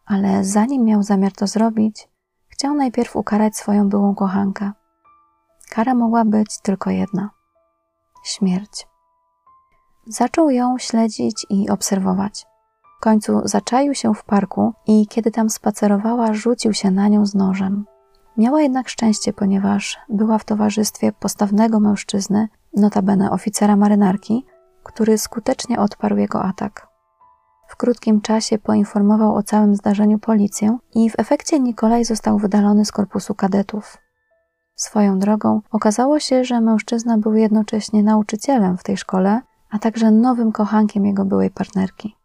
ale 0.07 0.45
zanim 0.45 0.85
miał 0.85 1.03
zamiar 1.03 1.33
to 1.33 1.47
zrobić, 1.47 2.09
chciał 2.49 2.75
najpierw 2.75 3.17
ukarać 3.17 3.57
swoją 3.57 3.89
byłą 3.89 4.15
kochankę. 4.15 4.73
Kara 5.71 5.95
mogła 5.95 6.25
być 6.25 6.61
tylko 6.63 6.91
jedna 6.91 7.31
śmierć. 8.25 8.87
Zaczął 10.07 10.51
ją 10.51 10.79
śledzić 10.79 11.47
i 11.51 11.71
obserwować. 11.71 12.52
Końcu 13.03 13.41
zaczaił 13.45 13.95
się 13.95 14.15
w 14.15 14.25
parku 14.25 14.73
i 14.87 15.07
kiedy 15.07 15.31
tam 15.31 15.51
spacerowała, 15.51 16.35
rzucił 16.35 16.73
się 16.73 16.91
na 16.91 17.09
nią 17.09 17.27
z 17.27 17.35
nożem. 17.35 17.85
Miała 18.37 18.63
jednak 18.63 18.89
szczęście, 18.89 19.33
ponieważ 19.33 19.99
była 20.09 20.39
w 20.39 20.45
towarzystwie 20.45 21.13
postawnego 21.13 21.81
mężczyzny, 21.81 22.49
notabene 22.77 23.31
oficera 23.31 23.77
marynarki, 23.77 24.47
który 24.83 25.19
skutecznie 25.19 25.79
odparł 25.79 26.17
jego 26.17 26.43
atak. 26.43 26.87
W 27.69 27.77
krótkim 27.77 28.21
czasie 28.21 28.59
poinformował 28.59 29.35
o 29.35 29.43
całym 29.43 29.77
zdarzeniu 29.77 30.19
policję 30.19 30.79
i 30.95 31.11
w 31.11 31.19
efekcie 31.19 31.61
Nikolaj 31.61 32.05
został 32.05 32.39
wydalony 32.39 32.85
z 32.85 32.93
korpusu 32.93 33.35
kadetów. 33.35 33.99
Swoją 34.75 35.19
drogą 35.19 35.61
okazało 35.71 36.21
się, 36.21 36.45
że 36.45 36.61
mężczyzna 36.61 37.19
był 37.19 37.35
jednocześnie 37.35 38.03
nauczycielem 38.03 38.79
w 38.79 38.83
tej 38.83 38.97
szkole 38.97 39.41
a 39.73 39.79
także 39.79 40.11
nowym 40.11 40.53
kochankiem 40.53 41.07
jego 41.07 41.25
byłej 41.25 41.51
partnerki. 41.51 42.17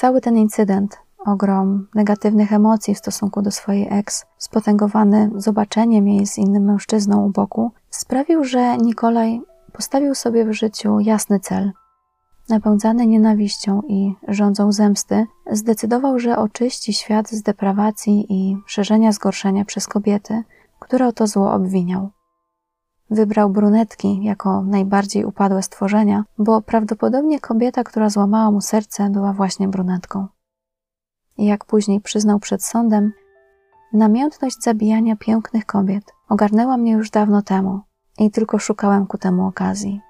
Cały 0.00 0.20
ten 0.20 0.36
incydent, 0.36 0.98
ogrom 1.26 1.86
negatywnych 1.94 2.52
emocji 2.52 2.94
w 2.94 2.98
stosunku 2.98 3.42
do 3.42 3.50
swojej 3.50 3.88
ex, 3.90 4.26
spotęgowany 4.38 5.30
zobaczeniem 5.36 6.08
jej 6.08 6.26
z 6.26 6.38
innym 6.38 6.64
mężczyzną 6.64 7.26
u 7.26 7.30
boku, 7.30 7.72
sprawił, 7.90 8.44
że 8.44 8.76
Nikolaj 8.76 9.40
postawił 9.72 10.14
sobie 10.14 10.44
w 10.44 10.52
życiu 10.52 11.00
jasny 11.00 11.40
cel. 11.40 11.72
Napędzany 12.48 13.06
nienawiścią 13.06 13.82
i 13.88 14.14
rządzą 14.28 14.72
zemsty, 14.72 15.26
zdecydował, 15.50 16.18
że 16.18 16.38
oczyści 16.38 16.92
świat 16.92 17.30
z 17.30 17.42
deprawacji 17.42 18.26
i 18.28 18.56
szerzenia 18.66 19.12
zgorszenia 19.12 19.64
przez 19.64 19.86
kobiety, 19.86 20.42
które 20.78 21.06
o 21.06 21.12
to 21.12 21.26
zło 21.26 21.52
obwiniał. 21.52 22.10
Wybrał 23.10 23.50
brunetki 23.50 24.24
jako 24.24 24.62
najbardziej 24.62 25.24
upadłe 25.24 25.62
stworzenia, 25.62 26.24
bo 26.38 26.62
prawdopodobnie 26.62 27.40
kobieta, 27.40 27.84
która 27.84 28.10
złamała 28.10 28.50
mu 28.50 28.60
serce, 28.60 29.10
była 29.10 29.32
właśnie 29.32 29.68
brunetką. 29.68 30.26
Jak 31.38 31.64
później 31.64 32.00
przyznał 32.00 32.38
przed 32.38 32.64
sądem, 32.64 33.12
namiętność 33.92 34.62
zabijania 34.62 35.16
pięknych 35.16 35.66
kobiet 35.66 36.04
ogarnęła 36.28 36.76
mnie 36.76 36.92
już 36.92 37.10
dawno 37.10 37.42
temu 37.42 37.80
i 38.18 38.30
tylko 38.30 38.58
szukałem 38.58 39.06
ku 39.06 39.18
temu 39.18 39.46
okazji. 39.46 40.00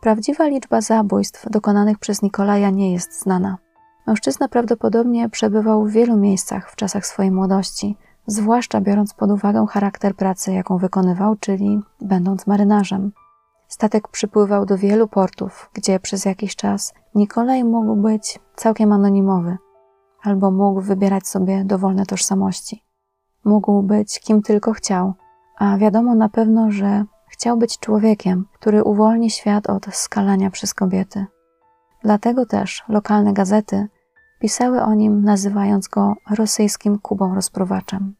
Prawdziwa 0.00 0.46
liczba 0.46 0.80
zabójstw 0.80 1.50
dokonanych 1.50 1.98
przez 1.98 2.22
Nikolaja 2.22 2.70
nie 2.70 2.92
jest 2.92 3.22
znana. 3.22 3.58
Mężczyzna 4.06 4.48
prawdopodobnie 4.48 5.28
przebywał 5.28 5.84
w 5.84 5.90
wielu 5.90 6.16
miejscach 6.16 6.70
w 6.70 6.76
czasach 6.76 7.06
swojej 7.06 7.30
młodości, 7.30 7.96
zwłaszcza 8.26 8.80
biorąc 8.80 9.14
pod 9.14 9.30
uwagę 9.30 9.66
charakter 9.70 10.16
pracy, 10.16 10.52
jaką 10.52 10.78
wykonywał, 10.78 11.36
czyli 11.36 11.80
będąc 12.00 12.46
marynarzem. 12.46 13.12
Statek 13.68 14.08
przypływał 14.08 14.66
do 14.66 14.78
wielu 14.78 15.08
portów, 15.08 15.70
gdzie 15.74 16.00
przez 16.00 16.24
jakiś 16.24 16.56
czas 16.56 16.94
Nikolaj 17.14 17.64
mógł 17.64 17.96
być 17.96 18.40
całkiem 18.56 18.92
anonimowy, 18.92 19.56
albo 20.22 20.50
mógł 20.50 20.80
wybierać 20.80 21.28
sobie 21.28 21.64
dowolne 21.64 22.06
tożsamości. 22.06 22.84
Mógł 23.44 23.82
być 23.82 24.20
kim 24.20 24.42
tylko 24.42 24.72
chciał, 24.72 25.14
a 25.58 25.78
wiadomo 25.78 26.14
na 26.14 26.28
pewno, 26.28 26.70
że 26.70 27.04
chciał 27.28 27.56
być 27.56 27.78
człowiekiem, 27.78 28.46
który 28.54 28.84
uwolni 28.84 29.30
świat 29.30 29.70
od 29.70 29.86
skalania 29.94 30.50
przez 30.50 30.74
kobiety. 30.74 31.26
Dlatego 32.02 32.46
też 32.46 32.84
lokalne 32.88 33.32
gazety 33.32 33.88
pisały 34.42 34.82
o 34.82 34.94
nim, 34.94 35.24
nazywając 35.24 35.88
go 35.88 36.14
rosyjskim 36.30 36.98
Kubą 36.98 37.34
rozpruwaczem. 37.34 38.14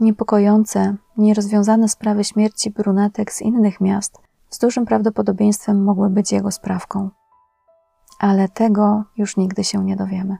Niepokojące, 0.00 0.96
nierozwiązane 1.16 1.88
sprawy 1.88 2.24
śmierci 2.24 2.70
brunetek 2.70 3.32
z 3.32 3.42
innych 3.42 3.80
miast 3.80 4.18
z 4.50 4.58
dużym 4.58 4.86
prawdopodobieństwem 4.86 5.84
mogły 5.84 6.10
być 6.10 6.32
jego 6.32 6.50
sprawką. 6.50 7.10
Ale 8.18 8.48
tego 8.48 9.04
już 9.16 9.36
nigdy 9.36 9.64
się 9.64 9.84
nie 9.84 9.96
dowiemy. 9.96 10.36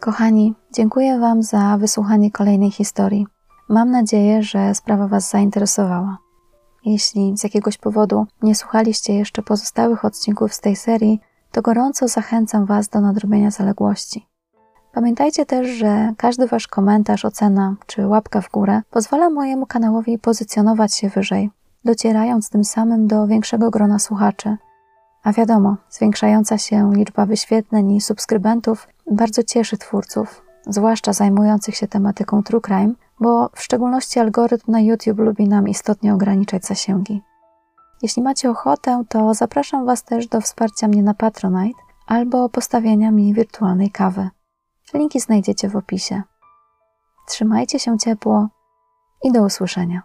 Kochani, 0.00 0.54
dziękuję 0.74 1.18
Wam 1.18 1.42
za 1.42 1.76
wysłuchanie 1.78 2.30
kolejnej 2.30 2.70
historii. 2.70 3.26
Mam 3.68 3.90
nadzieję, 3.90 4.42
że 4.42 4.74
sprawa 4.74 5.08
Was 5.08 5.30
zainteresowała. 5.30 6.18
Jeśli 6.84 7.36
z 7.36 7.44
jakiegoś 7.44 7.78
powodu 7.78 8.26
nie 8.42 8.54
słuchaliście 8.54 9.14
jeszcze 9.14 9.42
pozostałych 9.42 10.04
odcinków 10.04 10.54
z 10.54 10.60
tej 10.60 10.76
serii, 10.76 11.20
to 11.56 11.62
gorąco 11.62 12.08
zachęcam 12.08 12.66
Was 12.66 12.88
do 12.88 13.00
nadrobienia 13.00 13.50
zaległości. 13.50 14.26
Pamiętajcie 14.92 15.46
też, 15.46 15.68
że 15.68 16.12
każdy 16.16 16.46
Wasz 16.46 16.68
komentarz, 16.68 17.24
ocena 17.24 17.74
czy 17.86 18.06
łapka 18.06 18.40
w 18.40 18.50
górę 18.50 18.82
pozwala 18.90 19.30
mojemu 19.30 19.66
kanałowi 19.66 20.18
pozycjonować 20.18 20.94
się 20.94 21.08
wyżej, 21.08 21.50
docierając 21.84 22.50
tym 22.50 22.64
samym 22.64 23.06
do 23.06 23.26
większego 23.26 23.70
grona 23.70 23.98
słuchaczy. 23.98 24.56
A 25.22 25.32
wiadomo, 25.32 25.76
zwiększająca 25.90 26.58
się 26.58 26.92
liczba 26.94 27.26
wyświetleń 27.26 27.92
i 27.92 28.00
subskrybentów 28.00 28.88
bardzo 29.10 29.42
cieszy 29.42 29.78
twórców, 29.78 30.42
zwłaszcza 30.66 31.12
zajmujących 31.12 31.76
się 31.76 31.88
tematyką 31.88 32.42
true 32.42 32.60
crime, 32.60 32.92
bo 33.20 33.50
w 33.54 33.62
szczególności 33.62 34.20
algorytm 34.20 34.72
na 34.72 34.80
YouTube 34.80 35.18
lubi 35.18 35.48
nam 35.48 35.68
istotnie 35.68 36.14
ograniczać 36.14 36.66
zasięgi. 36.66 37.22
Jeśli 38.02 38.22
macie 38.22 38.50
ochotę, 38.50 39.04
to 39.08 39.34
zapraszam 39.34 39.86
Was 39.86 40.04
też 40.04 40.26
do 40.26 40.40
wsparcia 40.40 40.88
mnie 40.88 41.02
na 41.02 41.14
Patronite 41.14 41.80
albo 42.06 42.48
postawienia 42.48 43.10
mi 43.10 43.34
wirtualnej 43.34 43.90
kawy. 43.90 44.30
Linki 44.94 45.20
znajdziecie 45.20 45.68
w 45.68 45.76
opisie. 45.76 46.22
Trzymajcie 47.28 47.78
się 47.78 47.98
ciepło 47.98 48.48
i 49.24 49.32
do 49.32 49.42
usłyszenia. 49.42 50.02